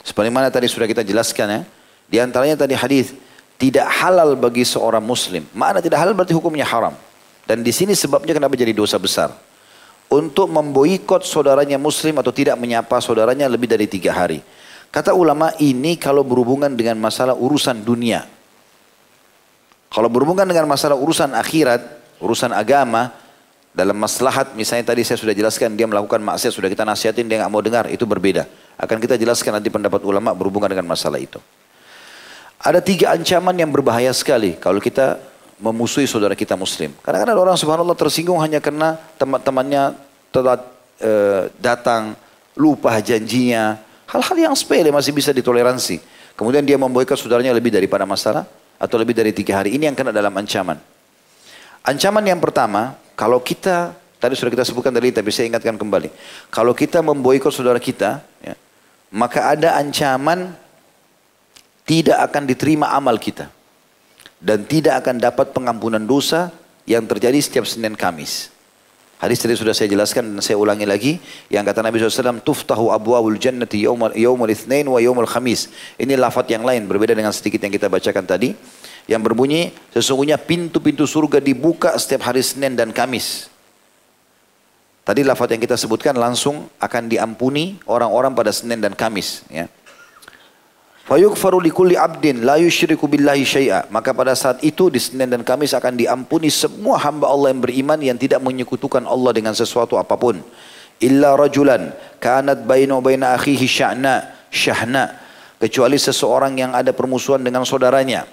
Seperti 0.00 0.32
mana 0.32 0.48
tadi 0.48 0.68
sudah 0.68 0.88
kita 0.88 1.04
jelaskan 1.04 1.48
ya. 1.48 1.60
Di 2.04 2.16
antaranya 2.20 2.60
tadi 2.60 2.76
hadis 2.76 3.16
tidak 3.56 3.88
halal 3.88 4.36
bagi 4.36 4.60
seorang 4.64 5.00
muslim. 5.00 5.48
Mana 5.56 5.80
tidak 5.80 6.00
halal 6.00 6.12
berarti 6.12 6.36
hukumnya 6.36 6.68
haram. 6.68 6.92
Dan 7.48 7.64
di 7.64 7.72
sini 7.72 7.96
sebabnya 7.96 8.36
kenapa 8.36 8.52
jadi 8.56 8.72
dosa 8.76 9.00
besar 9.00 9.32
untuk 10.14 10.46
memboikot 10.46 11.26
saudaranya 11.26 11.74
muslim 11.74 12.22
atau 12.22 12.30
tidak 12.30 12.54
menyapa 12.54 13.02
saudaranya 13.02 13.50
lebih 13.50 13.66
dari 13.66 13.90
tiga 13.90 14.14
hari. 14.14 14.38
Kata 14.94 15.10
ulama 15.10 15.50
ini 15.58 15.98
kalau 15.98 16.22
berhubungan 16.22 16.70
dengan 16.70 16.94
masalah 17.02 17.34
urusan 17.34 17.82
dunia. 17.82 18.22
Kalau 19.90 20.06
berhubungan 20.06 20.46
dengan 20.46 20.70
masalah 20.70 20.94
urusan 20.94 21.34
akhirat, 21.34 21.82
urusan 22.22 22.54
agama, 22.54 23.10
dalam 23.74 23.98
maslahat 23.98 24.54
misalnya 24.54 24.94
tadi 24.94 25.02
saya 25.02 25.18
sudah 25.18 25.34
jelaskan 25.34 25.74
dia 25.74 25.90
melakukan 25.90 26.22
maksiat 26.22 26.54
sudah 26.54 26.70
kita 26.70 26.86
nasihatin 26.86 27.26
dia 27.26 27.42
nggak 27.42 27.50
mau 27.50 27.58
dengar 27.58 27.90
itu 27.90 28.06
berbeda. 28.06 28.46
Akan 28.78 29.02
kita 29.02 29.18
jelaskan 29.18 29.58
nanti 29.58 29.66
pendapat 29.66 30.06
ulama 30.06 30.30
berhubungan 30.30 30.70
dengan 30.70 30.86
masalah 30.86 31.18
itu. 31.18 31.42
Ada 32.62 32.78
tiga 32.78 33.10
ancaman 33.18 33.54
yang 33.58 33.74
berbahaya 33.74 34.14
sekali 34.14 34.54
kalau 34.54 34.78
kita 34.78 35.18
memusuhi 35.58 36.06
saudara 36.06 36.38
kita 36.38 36.54
muslim. 36.54 36.94
Kadang-kadang 37.02 37.34
orang 37.34 37.58
subhanallah 37.58 37.98
tersinggung 37.98 38.38
hanya 38.42 38.62
karena 38.62 38.98
teman-temannya 39.18 39.94
telah 40.34 40.58
e, 40.98 41.12
datang, 41.62 42.18
lupa 42.58 42.98
janjinya. 42.98 43.78
Hal-hal 44.10 44.50
yang 44.50 44.54
sepele 44.58 44.90
masih 44.90 45.14
bisa 45.14 45.30
ditoleransi. 45.30 46.02
Kemudian 46.34 46.66
dia 46.66 46.74
memboikot 46.74 47.14
saudaranya 47.14 47.54
lebih 47.54 47.70
daripada 47.70 48.02
masalah 48.02 48.42
atau 48.74 48.98
lebih 48.98 49.14
dari 49.14 49.30
tiga 49.30 49.62
hari. 49.62 49.78
Ini 49.78 49.86
yang 49.86 49.96
kena 49.96 50.10
dalam 50.10 50.34
ancaman. 50.34 50.82
Ancaman 51.86 52.24
yang 52.26 52.42
pertama, 52.42 52.98
kalau 53.14 53.38
kita, 53.38 53.94
tadi 54.18 54.34
sudah 54.34 54.50
kita 54.50 54.66
sebutkan 54.66 54.90
tadi 54.90 55.14
tapi 55.14 55.30
saya 55.30 55.46
ingatkan 55.46 55.78
kembali. 55.78 56.10
Kalau 56.50 56.74
kita 56.74 56.98
memboikot 56.98 57.54
saudara 57.54 57.78
kita, 57.78 58.18
ya, 58.42 58.58
maka 59.14 59.54
ada 59.54 59.78
ancaman 59.78 60.50
tidak 61.86 62.18
akan 62.32 62.42
diterima 62.48 62.90
amal 62.90 63.14
kita 63.20 63.46
dan 64.42 64.64
tidak 64.66 65.04
akan 65.04 65.20
dapat 65.20 65.54
pengampunan 65.54 66.02
dosa 66.02 66.50
yang 66.88 67.04
terjadi 67.06 67.38
setiap 67.38 67.68
Senin 67.68 67.94
Kamis. 67.94 68.53
Hadis 69.22 69.40
tadi 69.40 69.54
sudah 69.54 69.72
saya 69.72 69.88
jelaskan 69.88 70.36
dan 70.36 70.40
saya 70.42 70.58
ulangi 70.58 70.84
lagi. 70.84 71.12
Yang 71.48 71.64
kata 71.70 71.80
Nabi 71.86 72.02
SAW, 72.02 72.42
Tuftahu 72.42 72.90
abwabul 72.90 73.38
jannati 73.38 73.86
yawmul 73.86 74.50
ithnain 74.50 74.84
wa 74.84 74.98
yawmul 74.98 75.30
khamis. 75.30 75.70
Ini 75.96 76.18
lafat 76.18 76.50
yang 76.50 76.66
lain, 76.66 76.84
berbeda 76.90 77.14
dengan 77.14 77.30
sedikit 77.30 77.62
yang 77.62 77.72
kita 77.72 77.86
bacakan 77.86 78.26
tadi. 78.26 78.52
Yang 79.04 79.20
berbunyi, 79.20 79.70
sesungguhnya 79.92 80.40
pintu-pintu 80.40 81.04
surga 81.04 81.38
dibuka 81.38 81.92
setiap 82.00 82.32
hari 82.32 82.40
Senin 82.40 82.72
dan 82.72 82.88
Kamis. 82.88 83.52
Tadi 85.04 85.20
lafat 85.20 85.52
yang 85.52 85.60
kita 85.60 85.76
sebutkan 85.76 86.16
langsung 86.16 86.72
akan 86.80 87.12
diampuni 87.12 87.76
orang-orang 87.84 88.32
pada 88.32 88.48
Senin 88.48 88.80
dan 88.80 88.96
Kamis. 88.96 89.44
Ya. 89.52 89.68
Fayughfaru 91.14 91.62
likulli 91.62 91.94
abdin 91.94 92.42
la 92.42 92.58
yusyriku 92.58 93.06
billahi 93.06 93.46
syai'a. 93.46 93.86
Maka 93.86 94.10
pada 94.10 94.34
saat 94.34 94.58
itu 94.66 94.90
di 94.90 94.98
Senin 94.98 95.30
dan 95.30 95.46
Kamis 95.46 95.70
akan 95.70 95.94
diampuni 95.94 96.50
semua 96.50 96.98
hamba 96.98 97.30
Allah 97.30 97.54
yang 97.54 97.62
beriman 97.62 97.94
yang 98.02 98.18
tidak 98.18 98.42
menyekutukan 98.42 99.06
Allah 99.06 99.30
dengan 99.30 99.54
sesuatu 99.54 99.94
apa 99.94 100.18
pun. 100.18 100.42
Illa 100.98 101.38
rajulan 101.38 101.94
kanat 102.18 102.66
bainu 102.66 102.98
baina 102.98 103.30
akhihi 103.38 103.62
sya'na 103.62 104.26
syahna. 104.50 105.14
Kecuali 105.62 106.02
seseorang 106.02 106.58
yang 106.58 106.74
ada 106.74 106.90
permusuhan 106.90 107.38
dengan 107.46 107.62
saudaranya. 107.62 108.26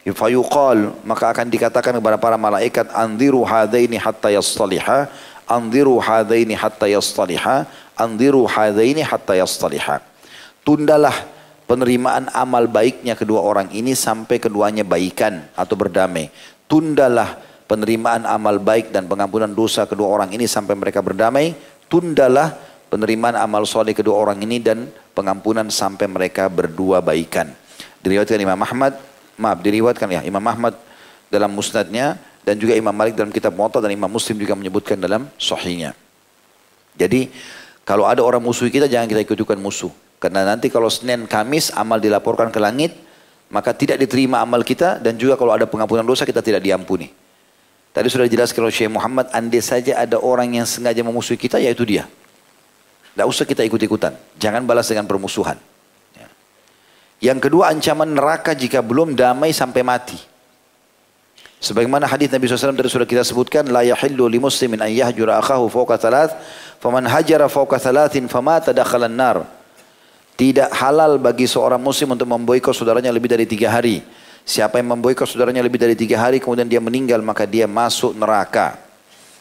Fayuqal 0.00 1.04
maka 1.04 1.36
akan 1.36 1.52
dikatakan 1.52 2.00
kepada 2.00 2.16
para 2.16 2.40
malaikat 2.40 2.88
anziru 2.96 3.44
hadaini 3.44 4.00
hatta 4.00 4.32
yastaliha 4.32 5.04
anziru 5.44 6.00
hadaini 6.00 6.56
hatta 6.56 6.88
yastaliha 6.88 7.68
anziru 7.92 8.48
hadaini 8.48 9.04
hatta 9.04 9.36
yastaliha. 9.36 10.00
Tundalah 10.64 11.31
penerimaan 11.66 12.28
amal 12.32 12.66
baiknya 12.68 13.14
kedua 13.14 13.42
orang 13.42 13.70
ini 13.72 13.94
sampai 13.96 14.38
keduanya 14.42 14.82
baikan 14.82 15.46
atau 15.54 15.74
berdamai. 15.78 16.28
Tundalah 16.66 17.38
penerimaan 17.68 18.28
amal 18.28 18.60
baik 18.60 18.92
dan 18.92 19.08
pengampunan 19.08 19.48
dosa 19.48 19.88
kedua 19.88 20.08
orang 20.08 20.32
ini 20.36 20.44
sampai 20.44 20.76
mereka 20.76 21.00
berdamai. 21.00 21.56
Tundalah 21.88 22.52
penerimaan 22.92 23.36
amal 23.36 23.64
soleh 23.64 23.96
kedua 23.96 24.20
orang 24.20 24.40
ini 24.44 24.60
dan 24.60 24.88
pengampunan 25.16 25.68
sampai 25.72 26.08
mereka 26.08 26.48
berdua 26.52 27.00
baikan. 27.00 27.48
Diriwayatkan 28.04 28.40
Imam 28.40 28.60
Ahmad, 28.60 28.96
maaf 29.40 29.64
diriwayatkan 29.64 30.08
ya 30.12 30.20
Imam 30.24 30.44
Ahmad 30.44 30.76
dalam 31.32 31.48
musnadnya 31.52 32.20
dan 32.44 32.58
juga 32.60 32.76
Imam 32.76 32.92
Malik 32.92 33.16
dalam 33.16 33.32
kitab 33.32 33.56
Muwatta 33.56 33.80
dan 33.80 33.94
Imam 33.94 34.10
Muslim 34.10 34.36
juga 34.36 34.52
menyebutkan 34.52 35.00
dalam 35.00 35.30
sahihnya. 35.40 35.96
Jadi 36.98 37.32
kalau 37.88 38.04
ada 38.04 38.20
orang 38.20 38.42
musuh 38.42 38.68
kita 38.68 38.90
jangan 38.90 39.08
kita 39.08 39.24
ikut-ikutan 39.24 39.56
musuh. 39.56 39.90
Karena 40.22 40.46
nanti 40.46 40.70
kalau 40.70 40.86
Senin 40.86 41.26
Kamis 41.26 41.74
amal 41.74 41.98
dilaporkan 41.98 42.54
ke 42.54 42.62
langit, 42.62 42.94
maka 43.50 43.74
tidak 43.74 43.98
diterima 43.98 44.38
amal 44.38 44.62
kita 44.62 45.02
dan 45.02 45.18
juga 45.18 45.34
kalau 45.34 45.50
ada 45.50 45.66
pengampunan 45.66 46.06
dosa 46.06 46.22
kita 46.22 46.38
tidak 46.38 46.62
diampuni. 46.62 47.10
Tadi 47.90 48.06
sudah 48.06 48.30
dijelaskan 48.30 48.62
oleh 48.62 48.72
Syekh 48.72 48.94
Muhammad, 48.94 49.34
andai 49.34 49.58
saja 49.58 49.98
ada 49.98 50.22
orang 50.22 50.54
yang 50.54 50.64
sengaja 50.64 51.02
memusuhi 51.02 51.36
kita, 51.36 51.58
yaitu 51.58 51.82
dia. 51.82 52.06
Tidak 53.12 53.26
usah 53.26 53.44
kita 53.44 53.66
ikut-ikutan. 53.66 54.14
Jangan 54.38 54.62
balas 54.64 54.88
dengan 54.88 55.04
permusuhan. 55.04 55.58
Ya. 56.16 56.30
Yang 57.18 57.50
kedua 57.50 57.68
ancaman 57.74 58.14
neraka 58.14 58.54
jika 58.54 58.78
belum 58.80 59.18
damai 59.18 59.50
sampai 59.52 59.82
mati. 59.84 60.16
Sebagaimana 61.60 62.06
hadis 62.06 62.32
Nabi 62.32 62.46
SAW 62.48 62.78
tadi 62.78 62.88
sudah 62.88 63.04
kita 63.10 63.26
sebutkan, 63.26 63.66
la 63.68 63.84
yahillu 63.84 64.24
li 64.30 64.38
muslimin 64.40 64.80
an 64.80 64.88
yahjura 64.88 65.42
akhahu 65.42 65.68
fawqa 65.68 66.00
thalath, 66.00 66.32
faman 66.78 67.04
hajara 67.04 67.50
thalathin 67.50 68.30
famata 68.30 68.72
dakhalan 68.72 69.12
nar. 69.12 69.61
Tidak 70.42 70.74
halal 70.74 71.22
bagi 71.22 71.46
seorang 71.46 71.78
muslim 71.78 72.18
untuk 72.18 72.26
memboikot 72.26 72.74
saudaranya 72.74 73.14
lebih 73.14 73.30
dari 73.30 73.46
tiga 73.46 73.70
hari. 73.70 74.02
Siapa 74.42 74.82
yang 74.82 74.90
memboikot 74.90 75.22
saudaranya 75.22 75.62
lebih 75.62 75.78
dari 75.78 75.94
tiga 75.94 76.18
hari 76.18 76.42
kemudian 76.42 76.66
dia 76.66 76.82
meninggal 76.82 77.22
maka 77.22 77.46
dia 77.46 77.70
masuk 77.70 78.10
neraka. 78.18 78.74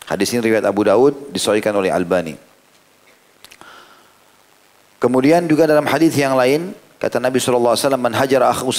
Hadis 0.05 0.29
ini 0.29 0.45
riwayat 0.45 0.61
Abu 0.61 0.85
Daud 0.85 1.33
disoikan 1.33 1.73
oleh 1.73 1.89
Albani. 1.89 2.37
Kemudian 5.01 5.41
juga 5.49 5.65
dalam 5.65 5.89
hadis 5.89 6.13
yang 6.13 6.37
lain 6.37 6.69
kata 7.01 7.17
Nabi 7.17 7.41
SAW 7.41 7.97
man 7.97 8.13
hajar 8.13 8.45
akhu 8.45 8.69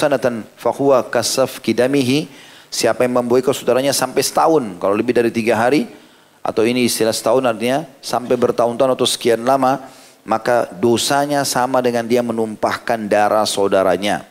kasaf 1.11 1.59
kidamihi 1.59 2.31
siapa 2.71 3.03
yang 3.03 3.19
memboikot 3.19 3.51
saudaranya 3.51 3.91
sampai 3.91 4.23
setahun 4.23 4.63
kalau 4.79 4.95
lebih 4.95 5.11
dari 5.11 5.27
tiga 5.27 5.59
hari 5.59 5.91
atau 6.39 6.63
ini 6.63 6.87
istilah 6.87 7.11
setahun 7.11 7.43
artinya 7.43 7.83
sampai 7.99 8.39
bertahun-tahun 8.39 8.95
atau 8.95 9.03
sekian 9.03 9.43
lama 9.43 9.83
maka 10.23 10.71
dosanya 10.71 11.43
sama 11.43 11.83
dengan 11.83 12.07
dia 12.07 12.23
menumpahkan 12.23 13.11
darah 13.11 13.43
saudaranya. 13.43 14.23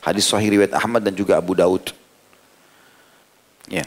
Hadis 0.00 0.28
sahih 0.28 0.56
riwayat 0.56 0.76
Ahmad 0.76 1.04
dan 1.04 1.16
juga 1.16 1.36
Abu 1.36 1.56
Daud. 1.56 1.92
Ya. 3.68 3.84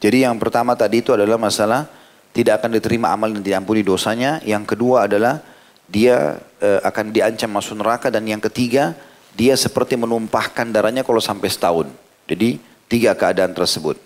Jadi 0.00 0.24
yang 0.24 0.36
pertama 0.40 0.72
tadi 0.76 1.04
itu 1.04 1.12
adalah 1.12 1.36
masalah 1.36 1.88
tidak 2.32 2.60
akan 2.60 2.76
diterima 2.76 3.12
amal 3.12 3.32
dan 3.32 3.44
diampuni 3.44 3.84
dosanya. 3.84 4.40
Yang 4.44 4.76
kedua 4.76 5.08
adalah 5.08 5.44
dia 5.88 6.40
e, 6.56 6.68
akan 6.80 7.12
diancam 7.12 7.52
masuk 7.52 7.76
neraka 7.80 8.08
dan 8.08 8.24
yang 8.24 8.40
ketiga 8.40 8.96
dia 9.32 9.56
seperti 9.56 9.96
menumpahkan 9.96 10.72
darahnya 10.72 11.04
kalau 11.04 11.20
sampai 11.20 11.48
setahun. 11.52 11.88
Jadi 12.28 12.60
tiga 12.88 13.12
keadaan 13.12 13.52
tersebut. 13.52 14.00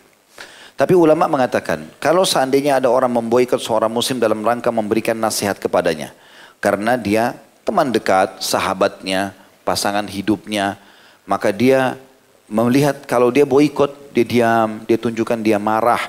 Tapi 0.76 0.92
ulama 0.92 1.24
mengatakan 1.30 1.88
kalau 2.02 2.26
seandainya 2.26 2.82
ada 2.82 2.90
orang 2.90 3.10
memboikot 3.10 3.62
seorang 3.62 3.88
muslim 3.88 4.18
dalam 4.18 4.42
rangka 4.44 4.68
memberikan 4.68 5.16
nasihat 5.16 5.56
kepadanya 5.56 6.12
karena 6.60 6.96
dia 6.96 7.36
teman 7.66 7.90
dekat, 7.90 8.38
sahabatnya, 8.40 9.34
pasangan 9.66 10.06
hidupnya, 10.06 10.78
maka 11.26 11.50
dia 11.50 11.98
melihat 12.46 13.02
kalau 13.10 13.34
dia 13.34 13.42
boikot, 13.42 14.14
dia 14.14 14.22
diam, 14.22 14.82
dia 14.86 14.94
tunjukkan 14.94 15.42
dia 15.42 15.58
marah, 15.58 16.00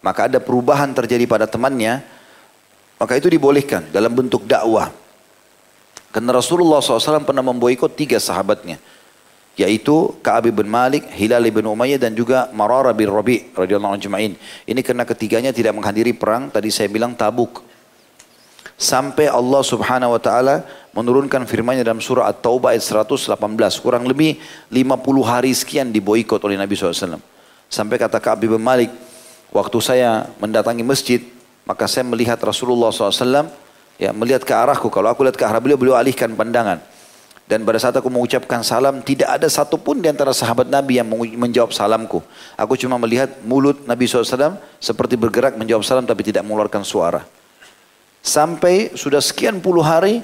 maka 0.00 0.26
ada 0.26 0.40
perubahan 0.40 0.90
terjadi 0.96 1.28
pada 1.28 1.44
temannya, 1.44 2.00
maka 2.96 3.18
itu 3.20 3.28
dibolehkan 3.28 3.84
dalam 3.92 4.10
bentuk 4.10 4.48
dakwah. 4.48 4.88
Karena 6.12 6.36
Rasulullah 6.36 6.84
SAW 6.84 7.24
pernah 7.24 7.40
memboikot 7.40 7.96
tiga 7.96 8.20
sahabatnya. 8.20 8.76
Yaitu 9.52 10.16
Ka'ab 10.24 10.48
bin 10.48 10.64
Malik, 10.64 11.08
Hilal 11.12 11.44
bin 11.52 11.68
Umayyah 11.68 12.00
dan 12.00 12.16
juga 12.16 12.48
Marara 12.56 12.92
bin 12.96 13.08
Rabi 13.08 13.52
radhiyallahu 13.52 14.00
anhu 14.00 14.32
Ini 14.64 14.80
karena 14.80 15.04
ketiganya 15.04 15.52
tidak 15.52 15.76
menghadiri 15.76 16.16
perang, 16.16 16.48
tadi 16.48 16.72
saya 16.72 16.88
bilang 16.88 17.12
tabuk. 17.12 17.60
Sampai 18.82 19.30
Allah 19.30 19.62
subhanahu 19.62 20.18
wa 20.18 20.18
ta'ala 20.18 20.66
menurunkan 20.90 21.46
firmannya 21.46 21.86
dalam 21.86 22.02
surah 22.02 22.26
At-Taubah 22.34 22.74
ayat 22.74 22.82
118. 22.82 23.30
Kurang 23.78 24.10
lebih 24.10 24.42
50 24.74 25.22
hari 25.22 25.54
sekian 25.54 25.94
diboikot 25.94 26.42
oleh 26.42 26.58
Nabi 26.58 26.74
SAW. 26.74 27.22
Sampai 27.70 28.02
kata 28.02 28.18
Ka'ab 28.18 28.42
bin 28.42 28.58
Malik, 28.58 28.90
Waktu 29.52 29.78
saya 29.84 30.32
mendatangi 30.40 30.80
masjid, 30.80 31.20
maka 31.68 31.84
saya 31.84 32.08
melihat 32.08 32.40
Rasulullah 32.40 32.88
SAW, 32.88 33.52
ya 34.00 34.08
melihat 34.16 34.48
ke 34.48 34.52
arahku. 34.56 34.88
Kalau 34.88 35.12
aku 35.12 35.28
lihat 35.28 35.36
ke 35.36 35.44
arah 35.44 35.60
beliau, 35.60 35.76
beliau 35.76 35.92
alihkan 35.92 36.32
pandangan. 36.32 36.80
Dan 37.44 37.68
pada 37.68 37.76
saat 37.76 37.92
aku 37.92 38.08
mengucapkan 38.08 38.64
salam, 38.64 39.04
tidak 39.04 39.28
ada 39.28 39.44
satupun 39.52 40.00
di 40.00 40.08
antara 40.08 40.32
sahabat 40.32 40.72
Nabi 40.72 40.96
yang 40.96 41.04
menjawab 41.36 41.76
salamku. 41.76 42.24
Aku 42.56 42.80
cuma 42.80 42.96
melihat 42.96 43.28
mulut 43.44 43.84
Nabi 43.84 44.08
SAW 44.08 44.56
seperti 44.80 45.20
bergerak 45.20 45.60
menjawab 45.60 45.84
salam 45.84 46.08
tapi 46.08 46.24
tidak 46.24 46.48
mengeluarkan 46.48 46.80
suara. 46.80 47.20
Sampai 48.22 48.94
sudah 48.94 49.18
sekian 49.18 49.58
puluh 49.58 49.82
hari, 49.82 50.22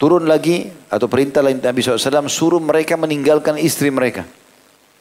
turun 0.00 0.24
lagi 0.24 0.72
atau 0.88 1.04
perintah 1.04 1.44
lain 1.44 1.60
Nabi 1.60 1.84
SAW 1.84 2.32
suruh 2.32 2.58
mereka 2.58 2.96
meninggalkan 2.96 3.60
istri 3.60 3.92
mereka. 3.92 4.24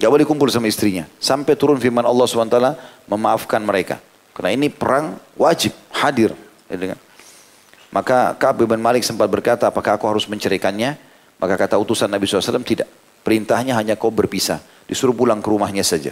Gak 0.04 0.12
boleh 0.12 0.28
kumpul 0.28 0.52
sama 0.52 0.68
istrinya. 0.68 1.08
Sampai 1.16 1.56
turun 1.56 1.80
firman 1.80 2.04
Allah 2.04 2.28
SWT 2.28 2.60
memaafkan 3.08 3.64
mereka. 3.64 4.04
Karena 4.36 4.52
ini 4.52 4.68
perang 4.68 5.16
wajib, 5.40 5.72
hadir. 5.96 6.36
Ya 6.68 6.98
Maka 7.94 8.34
Ka'ab 8.36 8.66
bin 8.66 8.82
Malik 8.82 9.06
sempat 9.06 9.30
berkata, 9.30 9.70
apakah 9.70 9.96
aku 9.96 10.10
harus 10.10 10.26
menceraikannya? 10.26 10.98
Maka 11.38 11.56
kata 11.56 11.78
utusan 11.78 12.10
Nabi 12.10 12.26
SAW, 12.26 12.66
tidak. 12.66 12.90
Perintahnya 13.22 13.78
hanya 13.78 13.94
kau 13.94 14.10
berpisah. 14.10 14.60
Disuruh 14.90 15.16
pulang 15.16 15.40
ke 15.40 15.48
rumahnya 15.48 15.86
saja. 15.86 16.12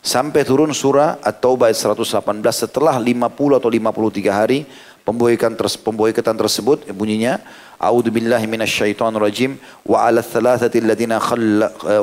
Sampai 0.00 0.48
turun 0.48 0.72
surah 0.72 1.20
At-Taubah 1.20 1.68
118 1.68 2.40
setelah 2.48 2.96
50 2.96 3.60
atau 3.60 3.68
53 3.68 4.32
hari 4.32 4.64
pemboikatan 5.04 6.36
tersebut 6.36 6.86
bunyinya 6.92 7.40
A'udzu 7.80 8.12
billahi 8.12 8.44
minasyaitonir 8.44 9.24
rajim 9.24 9.56
wa 9.88 10.04
'ala 10.04 10.20
thalathati 10.20 10.84
alladziina 10.84 11.16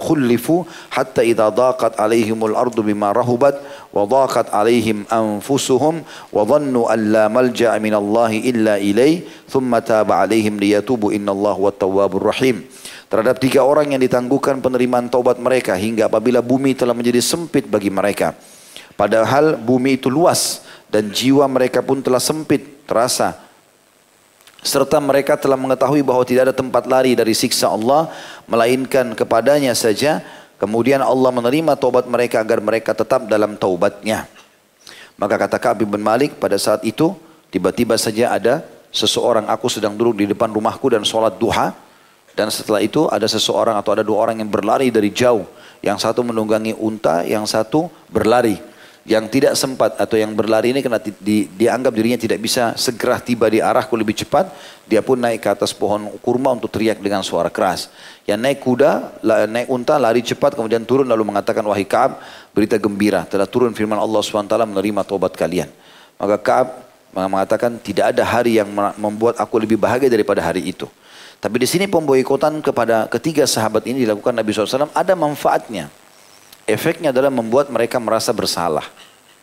khulifu 0.01 0.65
hatta 0.89 1.21
idza 1.21 1.53
daqat 1.53 2.01
'alaihimul 2.01 2.57
ardu 2.57 2.81
bima 2.81 3.13
rahubat 3.13 3.61
wa 3.93 4.09
daqat 4.09 4.49
'alaihim 4.49 5.05
anfusuhum 5.05 6.01
wa 6.33 6.41
dhannu 6.49 6.89
an 6.89 6.99
la 7.13 7.25
malja'a 7.29 7.77
minallahi 7.77 8.49
illa 8.49 8.81
ilaihi 8.81 9.29
thumma 9.45 9.85
taba 9.85 10.25
'alaihim 10.25 10.57
liyatubu 10.57 11.13
innallaha 11.13 11.69
wat 11.69 11.77
tawwabur 11.77 12.25
rahim. 12.25 12.65
Terhadap 13.13 13.37
tiga 13.37 13.61
orang 13.61 13.93
yang 13.93 14.01
ditangguhkan 14.01 14.57
penerimaan 14.65 15.13
taubat 15.13 15.37
mereka 15.37 15.77
hingga 15.77 16.09
apabila 16.09 16.41
bumi 16.41 16.73
telah 16.73 16.97
menjadi 16.97 17.21
sempit 17.21 17.69
bagi 17.69 17.93
mereka 17.93 18.33
padahal 18.97 19.55
bumi 19.55 20.01
itu 20.01 20.09
luas 20.09 20.65
dan 20.91 21.11
jiwa 21.11 21.45
mereka 21.47 21.85
pun 21.85 22.01
telah 22.01 22.19
sempit 22.19 22.83
terasa. 22.87 23.35
Serta 24.65 24.97
mereka 24.97 25.37
telah 25.37 25.55
mengetahui 25.55 26.01
bahwa 26.01 26.25
tidak 26.25 26.49
ada 26.49 26.55
tempat 26.55 26.89
lari 26.89 27.13
dari 27.13 27.31
siksa 27.37 27.69
Allah 27.69 28.09
melainkan 28.49 29.13
kepadanya 29.13 29.71
saja. 29.77 30.19
Kemudian 30.57 31.05
Allah 31.05 31.29
menerima 31.29 31.77
taubat 31.77 32.09
mereka 32.09 32.41
agar 32.41 32.57
mereka 32.57 32.97
tetap 32.97 33.29
dalam 33.29 33.53
taubatnya. 33.53 34.25
Maka 35.13 35.37
kata 35.37 35.61
Ka'ab 35.61 35.85
bin 35.85 36.01
Malik 36.01 36.41
pada 36.41 36.57
saat 36.57 36.81
itu 36.81 37.13
tiba-tiba 37.53 37.93
saja 37.93 38.33
ada 38.33 38.65
seseorang 38.89 39.45
aku 39.45 39.69
sedang 39.69 39.93
duduk 39.93 40.17
di 40.17 40.25
depan 40.25 40.49
rumahku 40.49 40.89
dan 40.89 41.05
sholat 41.05 41.37
duha. 41.37 41.77
Dan 42.33 42.49
setelah 42.49 42.81
itu 42.81 43.05
ada 43.09 43.29
seseorang 43.29 43.77
atau 43.77 43.93
ada 43.93 44.01
dua 44.01 44.29
orang 44.29 44.41
yang 44.41 44.49
berlari 44.49 44.89
dari 44.89 45.13
jauh. 45.13 45.45
Yang 45.85 46.09
satu 46.09 46.25
menunggangi 46.25 46.73
unta 46.73 47.21
yang 47.21 47.45
satu 47.45 47.85
berlari 48.09 48.57
yang 49.07 49.31
tidak 49.31 49.55
sempat 49.55 49.95
atau 49.95 50.19
yang 50.19 50.35
berlari 50.35 50.75
ini 50.75 50.83
karena 50.83 50.99
di, 50.99 51.15
di, 51.15 51.37
dianggap 51.47 51.95
dirinya 51.95 52.19
tidak 52.19 52.43
bisa 52.43 52.75
segera 52.75 53.23
tiba 53.23 53.47
di 53.47 53.63
arahku 53.63 53.95
lebih 53.95 54.11
cepat, 54.11 54.51
dia 54.83 54.99
pun 54.99 55.15
naik 55.15 55.47
ke 55.47 55.47
atas 55.47 55.71
pohon 55.71 56.11
kurma 56.19 56.51
untuk 56.51 56.67
teriak 56.67 56.99
dengan 56.99 57.23
suara 57.23 57.47
keras. 57.47 57.87
Yang 58.27 58.39
naik 58.43 58.59
kuda, 58.59 58.91
naik 59.47 59.71
unta, 59.71 59.95
lari 59.95 60.19
cepat, 60.19 60.59
kemudian 60.59 60.83
turun 60.83 61.07
lalu 61.07 61.23
mengatakan, 61.23 61.63
wahai 61.63 61.87
Kaab, 61.87 62.19
berita 62.51 62.75
gembira, 62.75 63.23
telah 63.23 63.47
turun 63.47 63.71
firman 63.71 63.95
Allah 63.95 64.19
SWT 64.19 64.51
menerima 64.51 65.01
tobat 65.07 65.31
kalian. 65.39 65.71
Maka 66.19 66.35
Kaab 66.35 66.67
mengatakan, 67.15 67.79
tidak 67.79 68.11
ada 68.11 68.27
hari 68.27 68.59
yang 68.59 68.67
membuat 68.99 69.39
aku 69.39 69.55
lebih 69.55 69.79
bahagia 69.79 70.11
daripada 70.11 70.43
hari 70.43 70.67
itu. 70.67 70.83
Tapi 71.39 71.63
di 71.63 71.67
sini 71.69 71.87
pemboikotan 71.87 72.59
kepada 72.59 73.07
ketiga 73.07 73.47
sahabat 73.47 73.87
ini 73.87 74.03
dilakukan 74.03 74.35
Nabi 74.35 74.51
SAW 74.51 74.91
ada 74.91 75.13
manfaatnya. 75.15 75.87
Efeknya 76.67 77.15
adalah 77.15 77.31
membuat 77.31 77.71
mereka 77.71 77.95
merasa 77.97 78.35
bersalah. 78.35 78.83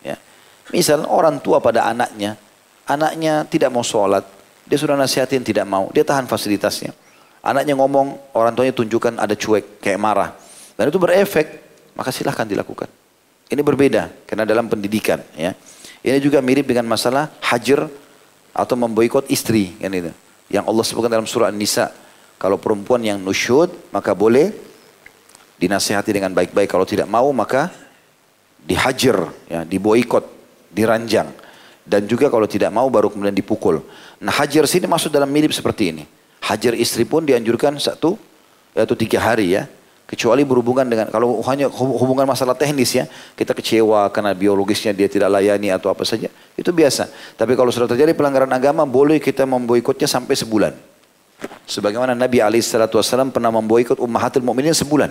Ya. 0.05 0.21
Misal 0.69 1.09
orang 1.09 1.41
tua 1.41 1.57
pada 1.57 1.89
anaknya, 1.89 2.37
anaknya 2.85 3.49
tidak 3.49 3.73
mau 3.73 3.81
sholat, 3.81 4.29
dia 4.69 4.77
sudah 4.77 4.93
nasihatin 4.93 5.41
tidak 5.41 5.65
mau, 5.65 5.89
dia 5.89 6.05
tahan 6.05 6.29
fasilitasnya. 6.29 6.93
Anaknya 7.41 7.77
ngomong, 7.81 8.37
orang 8.37 8.53
tuanya 8.53 8.77
tunjukkan 8.77 9.21
ada 9.21 9.33
cuek, 9.33 9.81
kayak 9.81 10.01
marah. 10.01 10.37
Dan 10.77 10.93
itu 10.93 11.01
berefek, 11.01 11.65
maka 11.97 12.13
silahkan 12.13 12.45
dilakukan. 12.45 12.89
Ini 13.49 13.61
berbeda, 13.61 14.29
karena 14.29 14.45
dalam 14.45 14.69
pendidikan. 14.69 15.21
ya. 15.37 15.53
Ini 16.05 16.21
juga 16.21 16.45
mirip 16.45 16.69
dengan 16.69 16.85
masalah 16.85 17.33
hajar 17.41 17.89
atau 18.53 18.77
memboikot 18.77 19.29
istri. 19.33 19.73
Kan 19.81 19.93
itu. 19.97 20.13
Yang 20.53 20.65
Allah 20.69 20.85
sebutkan 20.85 21.11
dalam 21.13 21.25
surah 21.25 21.49
An-Nisa. 21.49 21.89
Kalau 22.37 22.61
perempuan 22.61 23.01
yang 23.01 23.17
nusyud, 23.17 23.73
maka 23.89 24.13
boleh 24.13 24.53
dinasihati 25.59 26.11
dengan 26.11 26.35
baik-baik. 26.35 26.71
Kalau 26.71 26.87
tidak 26.87 27.07
mau 27.07 27.31
maka 27.31 27.71
dihajar, 28.65 29.29
ya, 29.47 29.63
diboikot, 29.63 30.25
diranjang. 30.73 31.31
Dan 31.85 32.09
juga 32.09 32.33
kalau 32.33 32.49
tidak 32.49 32.73
mau 32.73 32.89
baru 32.89 33.13
kemudian 33.13 33.37
dipukul. 33.37 33.85
Nah 34.25 34.33
hajar 34.33 34.65
sini 34.65 34.89
masuk 34.89 35.13
dalam 35.13 35.29
mirip 35.29 35.53
seperti 35.53 35.93
ini. 35.93 36.05
Hajar 36.41 36.73
istri 36.73 37.05
pun 37.05 37.25
dianjurkan 37.25 37.77
satu 37.77 38.17
atau 38.73 38.95
tiga 38.97 39.21
hari 39.21 39.53
ya. 39.53 39.69
Kecuali 40.05 40.45
berhubungan 40.45 40.85
dengan, 40.85 41.09
kalau 41.09 41.41
hanya 41.49 41.65
hubungan 41.73 42.29
masalah 42.29 42.53
teknis 42.53 42.93
ya, 42.93 43.09
kita 43.33 43.57
kecewa 43.57 44.05
karena 44.13 44.37
biologisnya 44.37 44.93
dia 44.93 45.09
tidak 45.09 45.33
layani 45.33 45.73
atau 45.73 45.89
apa 45.89 46.05
saja, 46.05 46.29
itu 46.61 46.71
biasa. 46.77 47.09
Tapi 47.41 47.57
kalau 47.57 47.73
sudah 47.73 47.89
terjadi 47.89 48.13
pelanggaran 48.13 48.53
agama, 48.53 48.85
boleh 48.85 49.17
kita 49.17 49.49
memboikotnya 49.49 50.05
sampai 50.05 50.37
sebulan. 50.37 50.77
Sebagaimana 51.65 52.13
Nabi 52.13 52.37
SAW 52.61 53.33
pernah 53.33 53.49
memboikot 53.49 53.97
ummahatul 53.97 54.45
mu'minin 54.45 54.77
sebulan. 54.77 55.09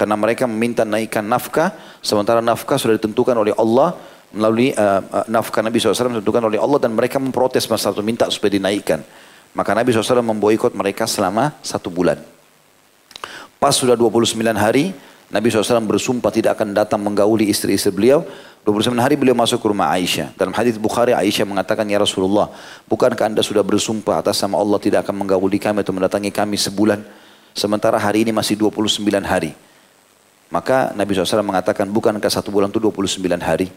Karena 0.00 0.16
mereka 0.16 0.48
meminta 0.48 0.80
naikkan 0.88 1.20
nafkah, 1.20 1.76
sementara 2.00 2.40
nafkah 2.40 2.80
sudah 2.80 2.96
ditentukan 2.96 3.36
oleh 3.36 3.52
Allah 3.52 4.00
melalui 4.32 4.72
uh, 4.72 5.04
uh, 5.04 5.26
nafkah 5.28 5.60
Nabi 5.60 5.76
SAW 5.76 6.16
ditentukan 6.16 6.40
oleh 6.40 6.56
Allah 6.56 6.80
dan 6.80 6.96
mereka 6.96 7.20
memprotes 7.20 7.68
masalah 7.68 8.00
itu 8.00 8.00
minta 8.00 8.24
supaya 8.32 8.56
dinaikkan. 8.56 9.04
Maka 9.52 9.76
Nabi 9.76 9.92
SAW 9.92 10.24
memboikot 10.24 10.72
mereka 10.72 11.04
selama 11.04 11.52
satu 11.60 11.92
bulan. 11.92 12.16
Pas 13.60 13.76
sudah 13.76 13.92
29 13.92 14.40
hari, 14.56 14.96
Nabi 15.28 15.52
SAW 15.52 15.84
bersumpah 15.84 16.32
tidak 16.32 16.56
akan 16.56 16.72
datang 16.72 17.04
menggauli 17.04 17.52
istri-istri 17.52 17.92
beliau. 17.92 18.24
29 18.64 18.96
hari 18.96 19.20
beliau 19.20 19.36
masuk 19.36 19.60
ke 19.60 19.68
rumah 19.68 19.92
Aisyah. 19.92 20.32
Dalam 20.32 20.56
hadis 20.56 20.80
Bukhari 20.80 21.12
Aisyah 21.12 21.44
mengatakan, 21.44 21.84
Ya 21.92 22.00
Rasulullah, 22.00 22.48
bukankah 22.88 23.36
anda 23.36 23.44
sudah 23.44 23.60
bersumpah 23.60 24.24
atas 24.24 24.40
sama 24.40 24.56
Allah 24.56 24.80
tidak 24.80 25.04
akan 25.04 25.12
menggauli 25.12 25.60
kami 25.60 25.84
atau 25.84 25.92
mendatangi 25.92 26.32
kami 26.32 26.56
sebulan? 26.56 27.04
Sementara 27.52 28.00
hari 28.00 28.24
ini 28.24 28.32
masih 28.32 28.56
29 28.56 29.04
hari. 29.28 29.52
Maka 30.50 30.90
Nabi 30.98 31.14
SAW 31.14 31.46
mengatakan 31.46 31.86
bukankah 31.86 32.26
satu 32.26 32.50
bulan 32.50 32.74
itu 32.74 32.82
29 32.82 33.22
hari? 33.38 33.70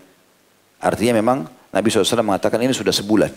Artinya 0.82 1.22
memang 1.22 1.46
Nabi 1.70 1.88
SAW 1.94 2.26
mengatakan 2.26 2.58
ini 2.66 2.74
sudah 2.74 2.92
sebulan. 2.92 3.30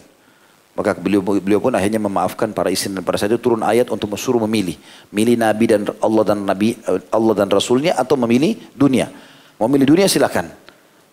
Maka 0.76 0.92
beliau, 0.92 1.24
beliau 1.24 1.56
pun 1.56 1.72
akhirnya 1.72 1.96
memaafkan 1.96 2.52
para 2.52 2.68
istri 2.68 2.92
dan 2.92 3.00
para 3.00 3.16
sahabat 3.16 3.40
turun 3.40 3.64
ayat 3.64 3.88
untuk 3.88 4.12
suruh 4.20 4.44
memilih. 4.44 4.76
Milih 5.08 5.40
Nabi 5.40 5.64
dan 5.72 5.88
Allah 6.04 6.24
dan 6.32 6.44
Nabi 6.44 6.76
Allah 7.08 7.32
dan 7.32 7.48
Rasulnya 7.48 7.96
atau 7.96 8.12
memilih 8.20 8.60
dunia. 8.76 9.08
Mau 9.56 9.72
milih 9.72 9.88
dunia 9.88 10.04
silakan. 10.04 10.52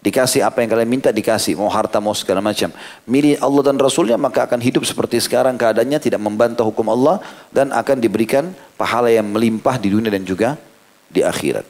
Dikasih 0.03 0.43
apa 0.43 0.59
yang 0.59 0.67
kalian 0.67 0.89
minta 0.91 1.15
dikasih. 1.15 1.55
Mau 1.55 1.71
harta 1.71 2.03
mau 2.03 2.11
segala 2.11 2.43
macam. 2.43 2.75
Milih 3.07 3.39
Allah 3.39 3.63
dan 3.71 3.79
Rasulnya 3.79 4.19
maka 4.19 4.43
akan 4.43 4.59
hidup 4.59 4.83
seperti 4.83 5.23
sekarang 5.23 5.55
keadaannya 5.55 5.95
tidak 5.95 6.19
membantah 6.19 6.67
hukum 6.67 6.91
Allah. 6.91 7.23
Dan 7.47 7.71
akan 7.71 8.03
diberikan 8.03 8.51
pahala 8.75 9.07
yang 9.07 9.31
melimpah 9.31 9.79
di 9.79 9.95
dunia 9.95 10.11
dan 10.11 10.27
juga 10.27 10.59
di 11.07 11.23
akhirat. 11.23 11.63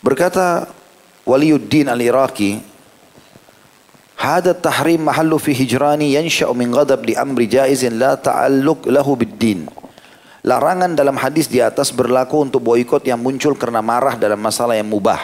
Berkata 0.00 0.68
Waliuddin 1.28 1.92
al-Iraqi, 1.92 2.60
"Hada 4.16 4.56
tahrim 4.56 5.04
mahallu 5.04 5.36
fi 5.36 5.52
hijrani 5.52 6.16
yansha'u 6.16 6.56
min 6.56 6.72
ghadab 6.72 7.04
li 7.04 7.12
amri 7.12 7.46
jaizin 7.46 8.00
la 8.00 8.16
ta'alluq 8.16 8.88
lahu 8.88 9.16
bid-din." 9.16 9.68
Larangan 10.40 10.96
dalam 10.96 11.20
hadis 11.20 11.52
di 11.52 11.60
atas 11.60 11.92
berlaku 11.92 12.48
untuk 12.48 12.64
boikot 12.64 13.04
yang 13.04 13.20
muncul 13.20 13.52
karena 13.52 13.84
marah 13.84 14.16
dalam 14.16 14.40
masalah 14.40 14.72
yang 14.72 14.88
mubah. 14.88 15.20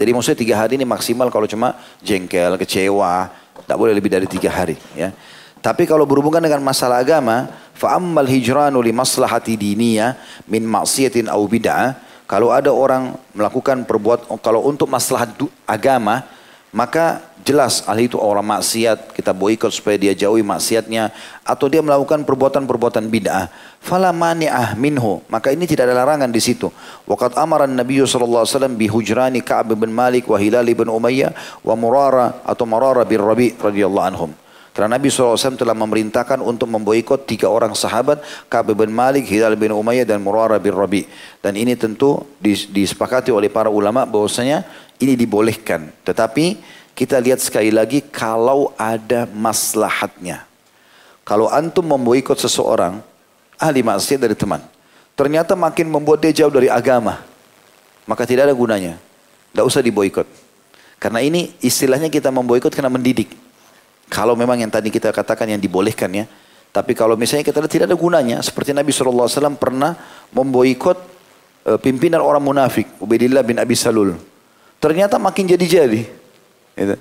Jadi 0.00 0.16
maksudnya 0.16 0.38
tiga 0.40 0.54
hari 0.56 0.80
ini 0.80 0.88
maksimal 0.88 1.28
kalau 1.28 1.44
cuma 1.44 1.76
jengkel, 2.00 2.56
kecewa, 2.56 3.28
tak 3.68 3.76
boleh 3.76 3.92
lebih 3.92 4.08
dari 4.08 4.24
tiga 4.24 4.48
hari. 4.48 4.80
Ya. 4.96 5.12
Tapi 5.60 5.84
kalau 5.84 6.08
berhubungan 6.08 6.40
dengan 6.40 6.64
masalah 6.64 7.04
agama, 7.04 7.52
fa'ammal 7.76 8.24
hijranu 8.24 8.80
li 8.80 8.96
maslahati 8.96 9.60
diniyah 9.60 10.16
min 10.48 10.64
maksiatin 10.64 11.28
au 11.28 11.44
bid'ah. 11.44 12.00
Kalau 12.30 12.54
ada 12.54 12.70
orang 12.70 13.18
melakukan 13.34 13.82
perbuat 13.82 14.30
kalau 14.38 14.62
untuk 14.62 14.86
masalah 14.86 15.26
agama, 15.66 16.22
maka 16.70 17.26
jelas 17.42 17.82
ahli 17.90 18.06
itu 18.06 18.14
orang 18.14 18.46
maksiat, 18.46 19.10
kita 19.18 19.34
boikot 19.34 19.74
supaya 19.74 19.98
dia 19.98 20.14
jauhi 20.14 20.46
maksiatnya 20.46 21.10
atau 21.42 21.66
dia 21.66 21.82
melakukan 21.82 22.22
perbuatan-perbuatan 22.22 23.10
bid'ah. 23.10 23.50
Fala 23.82 24.14
mani'ah 24.14 24.78
minhu, 24.78 25.26
maka 25.26 25.50
ini 25.50 25.66
tidak 25.66 25.90
ada 25.90 26.06
larangan 26.06 26.30
di 26.30 26.38
situ. 26.38 26.70
Waqad 27.10 27.34
amara 27.34 27.66
Nabi 27.66 27.98
sallallahu 27.98 28.46
alaihi 28.46 28.54
wasallam 28.54 28.74
bi 28.78 28.86
hujrani 28.86 29.42
Ka'ab 29.42 29.74
bin 29.74 29.90
Malik 29.90 30.30
wa 30.30 30.38
Hilal 30.38 30.70
bin 30.70 30.86
Umayyah 30.86 31.34
wa 31.66 31.74
Murara 31.74 32.46
atau 32.46 32.62
Murara 32.62 33.02
bin 33.02 33.18
Rabi 33.18 33.58
radhiyallahu 33.58 34.06
anhum. 34.06 34.30
Karena 34.70 34.96
Nabi 34.96 35.10
SAW 35.10 35.58
telah 35.58 35.74
memerintahkan 35.74 36.38
untuk 36.38 36.70
memboikot 36.70 37.26
tiga 37.26 37.50
orang 37.50 37.74
sahabat, 37.74 38.22
Ka'ab 38.46 38.70
bin 38.70 38.94
Malik, 38.94 39.26
Hilal 39.26 39.58
bin 39.58 39.74
Umayyah, 39.74 40.06
dan 40.06 40.22
Murara 40.22 40.62
bin 40.62 40.70
Rabi. 40.70 41.10
Dan 41.42 41.58
ini 41.58 41.74
tentu 41.74 42.22
disepakati 42.70 43.34
oleh 43.34 43.50
para 43.50 43.66
ulama 43.66 44.06
bahwasanya 44.06 44.62
ini 45.02 45.18
dibolehkan. 45.18 45.90
Tetapi 46.06 46.62
kita 46.94 47.18
lihat 47.18 47.42
sekali 47.42 47.74
lagi 47.74 47.98
kalau 47.98 48.70
ada 48.78 49.26
maslahatnya. 49.34 50.46
Kalau 51.26 51.50
antum 51.50 51.82
memboikot 51.82 52.38
seseorang, 52.38 53.02
ahli 53.58 53.82
maksiat 53.82 54.22
dari 54.22 54.38
teman. 54.38 54.62
Ternyata 55.18 55.58
makin 55.58 55.90
membuat 55.90 56.22
dia 56.22 56.32
jauh 56.32 56.52
dari 56.54 56.70
agama. 56.70 57.20
Maka 58.06 58.22
tidak 58.22 58.48
ada 58.48 58.54
gunanya. 58.54 58.96
Tidak 59.50 59.66
usah 59.66 59.82
diboikot. 59.82 60.24
Karena 61.02 61.20
ini 61.20 61.52
istilahnya 61.58 62.06
kita 62.06 62.30
memboikot 62.30 62.70
karena 62.70 62.88
mendidik. 62.88 63.49
Kalau 64.10 64.34
memang 64.34 64.58
yang 64.58 64.68
tadi 64.68 64.90
kita 64.90 65.14
katakan 65.14 65.46
yang 65.46 65.62
dibolehkan 65.62 66.10
ya. 66.10 66.26
Tapi 66.70 66.98
kalau 66.98 67.14
misalnya 67.14 67.46
kita 67.46 67.62
tidak 67.70 67.86
ada 67.86 67.94
gunanya. 67.94 68.42
Seperti 68.42 68.74
Nabi 68.74 68.90
SAW 68.90 69.30
pernah 69.54 69.94
memboikot 70.34 70.98
uh, 71.70 71.78
pimpinan 71.78 72.18
orang 72.18 72.42
munafik. 72.42 72.98
Ubaidillah 72.98 73.46
bin 73.46 73.62
Abi 73.62 73.78
Salul. 73.78 74.18
Ternyata 74.82 75.18
makin 75.22 75.46
jadi-jadi. 75.46 76.02
Gitu. 76.74 76.96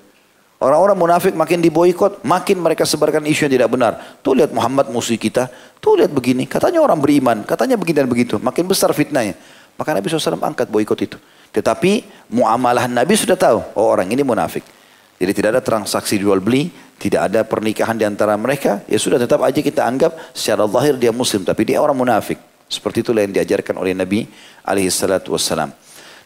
Orang-orang 0.60 1.00
munafik 1.00 1.32
makin 1.40 1.64
diboikot, 1.64 2.20
makin 2.28 2.60
mereka 2.60 2.84
sebarkan 2.84 3.24
isu 3.24 3.48
yang 3.48 3.54
tidak 3.56 3.70
benar. 3.72 4.20
Tuh 4.20 4.36
lihat 4.36 4.52
Muhammad 4.52 4.92
musuh 4.92 5.16
kita, 5.16 5.48
tuh 5.80 6.04
lihat 6.04 6.12
begini. 6.12 6.44
Katanya 6.44 6.84
orang 6.84 7.00
beriman, 7.00 7.48
katanya 7.48 7.80
begini 7.80 8.04
dan 8.04 8.10
begitu. 8.12 8.36
Makin 8.44 8.68
besar 8.68 8.92
fitnahnya. 8.92 9.40
Maka 9.80 9.96
Nabi 9.96 10.12
SAW 10.12 10.36
angkat 10.36 10.68
boikot 10.68 11.00
itu. 11.00 11.16
Tetapi 11.56 12.04
muamalah 12.36 12.92
Nabi 12.92 13.16
sudah 13.16 13.40
tahu, 13.40 13.64
oh 13.80 13.88
orang 13.88 14.12
ini 14.12 14.20
munafik. 14.20 14.68
Jadi 15.16 15.32
tidak 15.32 15.50
ada 15.56 15.62
transaksi 15.64 16.20
jual 16.20 16.44
beli, 16.44 16.68
tidak 17.00 17.32
ada 17.32 17.48
pernikahan 17.48 17.96
di 17.96 18.04
antara 18.04 18.36
mereka. 18.36 18.84
Ya 18.92 19.00
sudah 19.00 19.16
tetap 19.16 19.40
aja 19.40 19.64
kita 19.64 19.88
anggap 19.88 20.20
secara 20.36 20.68
zahir 20.68 21.00
dia 21.00 21.16
muslim, 21.16 21.48
tapi 21.48 21.64
dia 21.64 21.80
orang 21.80 21.96
munafik. 21.96 22.36
Seperti 22.68 23.02
itulah 23.02 23.24
yang 23.24 23.32
diajarkan 23.34 23.80
oleh 23.80 23.96
Nabi 23.96 24.28
alaihi 24.68 24.92
salatu 24.92 25.34
wassalam. 25.34 25.72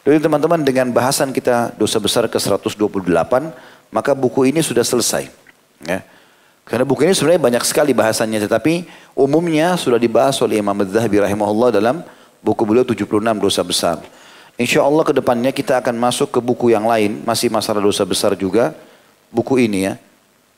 Jadi 0.04 0.20
teman-teman 0.20 0.60
dengan 0.60 0.92
bahasan 0.92 1.32
kita 1.32 1.72
dosa 1.80 1.96
besar 1.96 2.28
ke 2.28 2.36
128, 2.36 2.76
maka 3.88 4.12
buku 4.12 4.52
ini 4.52 4.60
sudah 4.60 4.84
selesai. 4.84 5.32
Ya. 5.80 6.04
Karena 6.68 6.84
buku 6.84 7.08
ini 7.08 7.16
sebenarnya 7.16 7.40
banyak 7.40 7.64
sekali 7.64 7.96
bahasannya, 7.96 8.42
tetapi 8.44 8.84
umumnya 9.16 9.80
sudah 9.80 9.96
dibahas 9.96 10.36
oleh 10.44 10.60
Imam 10.60 10.76
Az-Zahabi 10.76 11.24
rahimahullah 11.24 11.72
dalam 11.72 12.04
buku 12.44 12.62
beliau 12.68 12.84
76 12.84 13.08
dosa 13.40 13.62
besar. 13.64 13.96
Insya 14.60 14.84
Allah 14.84 15.02
ke 15.08 15.16
depannya 15.16 15.50
kita 15.56 15.80
akan 15.80 15.96
masuk 15.96 16.36
ke 16.36 16.40
buku 16.44 16.76
yang 16.76 16.84
lain, 16.84 17.24
masih 17.24 17.48
masalah 17.48 17.80
dosa 17.80 18.04
besar 18.04 18.36
juga. 18.36 18.76
Buku 19.32 19.58
ini 19.58 19.88
ya, 19.88 19.96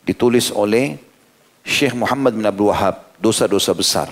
ditulis 0.07 0.55
oleh 0.55 0.97
Syekh 1.67 1.99
Muhammad 1.99 2.39
bin 2.39 2.47
Abdul 2.47 2.71
Wahab, 2.71 3.11
dosa-dosa 3.19 3.75
besar. 3.75 4.09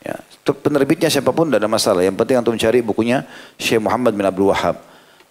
Ya, 0.00 0.18
penerbitnya 0.42 1.12
siapa 1.12 1.30
pun 1.30 1.46
tidak 1.46 1.62
ada 1.62 1.70
masalah. 1.70 2.00
Yang 2.02 2.16
penting 2.24 2.36
untuk 2.40 2.56
mencari 2.56 2.80
bukunya 2.80 3.28
Syekh 3.60 3.84
Muhammad 3.84 4.16
bin 4.16 4.24
Abdul 4.24 4.50
Wahab. 4.50 4.80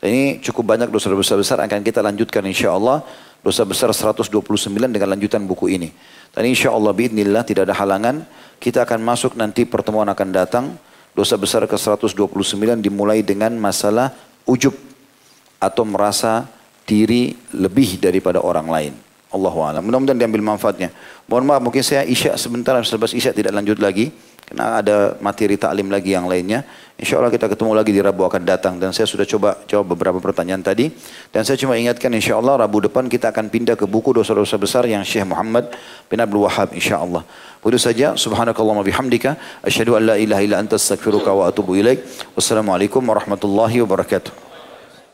ini 0.02 0.42
cukup 0.42 0.74
banyak 0.74 0.90
dosa-dosa 0.90 1.38
besar 1.38 1.58
akan 1.62 1.82
kita 1.82 2.02
lanjutkan 2.02 2.46
insya 2.46 2.74
Allah. 2.74 3.04
Dosa 3.42 3.66
besar 3.66 3.90
129 3.90 4.30
dengan 4.70 5.10
lanjutan 5.10 5.42
buku 5.50 5.74
ini. 5.74 5.90
Dan 6.30 6.46
insya 6.46 6.70
Allah 6.70 6.94
biidnillah 6.94 7.42
tidak 7.42 7.66
ada 7.70 7.74
halangan. 7.74 8.22
Kita 8.62 8.86
akan 8.86 9.02
masuk 9.02 9.34
nanti 9.34 9.66
pertemuan 9.66 10.06
akan 10.10 10.30
datang. 10.30 10.66
Dosa 11.18 11.42
besar 11.42 11.66
ke 11.66 11.74
129 11.74 12.22
dimulai 12.82 13.26
dengan 13.26 13.50
masalah 13.58 14.14
ujub. 14.46 14.78
Atau 15.58 15.86
merasa 15.86 16.50
diri 16.86 17.34
lebih 17.54 17.98
daripada 17.98 18.42
orang 18.42 18.70
lain. 18.70 18.94
Allah 19.32 19.52
Alhamdulillah. 19.52 19.84
Mudah-mudahan 19.84 20.20
diambil 20.20 20.44
manfaatnya. 20.44 20.92
Mohon 21.32 21.44
maaf 21.48 21.62
mungkin 21.64 21.84
saya 21.88 22.04
isya 22.04 22.36
sebentar 22.36 22.76
selepas 22.84 23.16
isya 23.16 23.32
tidak 23.32 23.56
lanjut 23.56 23.80
lagi. 23.80 24.12
Karena 24.52 24.84
ada 24.84 25.16
materi 25.24 25.56
taklim 25.56 25.88
lagi 25.88 26.12
yang 26.12 26.28
lainnya. 26.28 26.68
Insya 27.00 27.24
Allah 27.24 27.32
kita 27.32 27.48
ketemu 27.48 27.72
lagi 27.72 27.96
di 27.96 28.04
Rabu 28.04 28.28
akan 28.28 28.44
datang. 28.44 28.76
Dan 28.76 28.92
saya 28.92 29.08
sudah 29.08 29.24
coba 29.24 29.56
jawab 29.64 29.96
beberapa 29.96 30.20
pertanyaan 30.20 30.60
tadi. 30.60 30.92
Dan 31.32 31.48
saya 31.48 31.56
cuma 31.56 31.80
ingatkan 31.80 32.12
insya 32.12 32.36
Allah 32.36 32.60
Rabu 32.60 32.84
depan 32.84 33.08
kita 33.08 33.32
akan 33.32 33.48
pindah 33.48 33.80
ke 33.80 33.88
buku 33.88 34.12
dosa-dosa 34.12 34.60
besar 34.60 34.84
yang 34.92 35.08
Syekh 35.08 35.24
Muhammad 35.24 35.72
bin 36.12 36.20
Abdul 36.20 36.44
Wahab 36.44 36.76
insya 36.76 37.00
Allah. 37.00 37.24
Itu 37.64 37.80
saja. 37.80 38.20
Subhanakallah 38.20 38.84
bihamdika. 38.84 39.40
Asyhadu 39.64 39.96
an 39.96 40.12
la 40.12 40.16
ilaha 40.20 40.44
illa 40.44 40.60
anta 40.60 40.76
wa 40.76 41.48
atubu 41.48 41.80
ilaik. 41.80 42.04
Wassalamualaikum 42.36 43.00
warahmatullahi 43.08 43.80
wabarakatuh. 43.88 44.51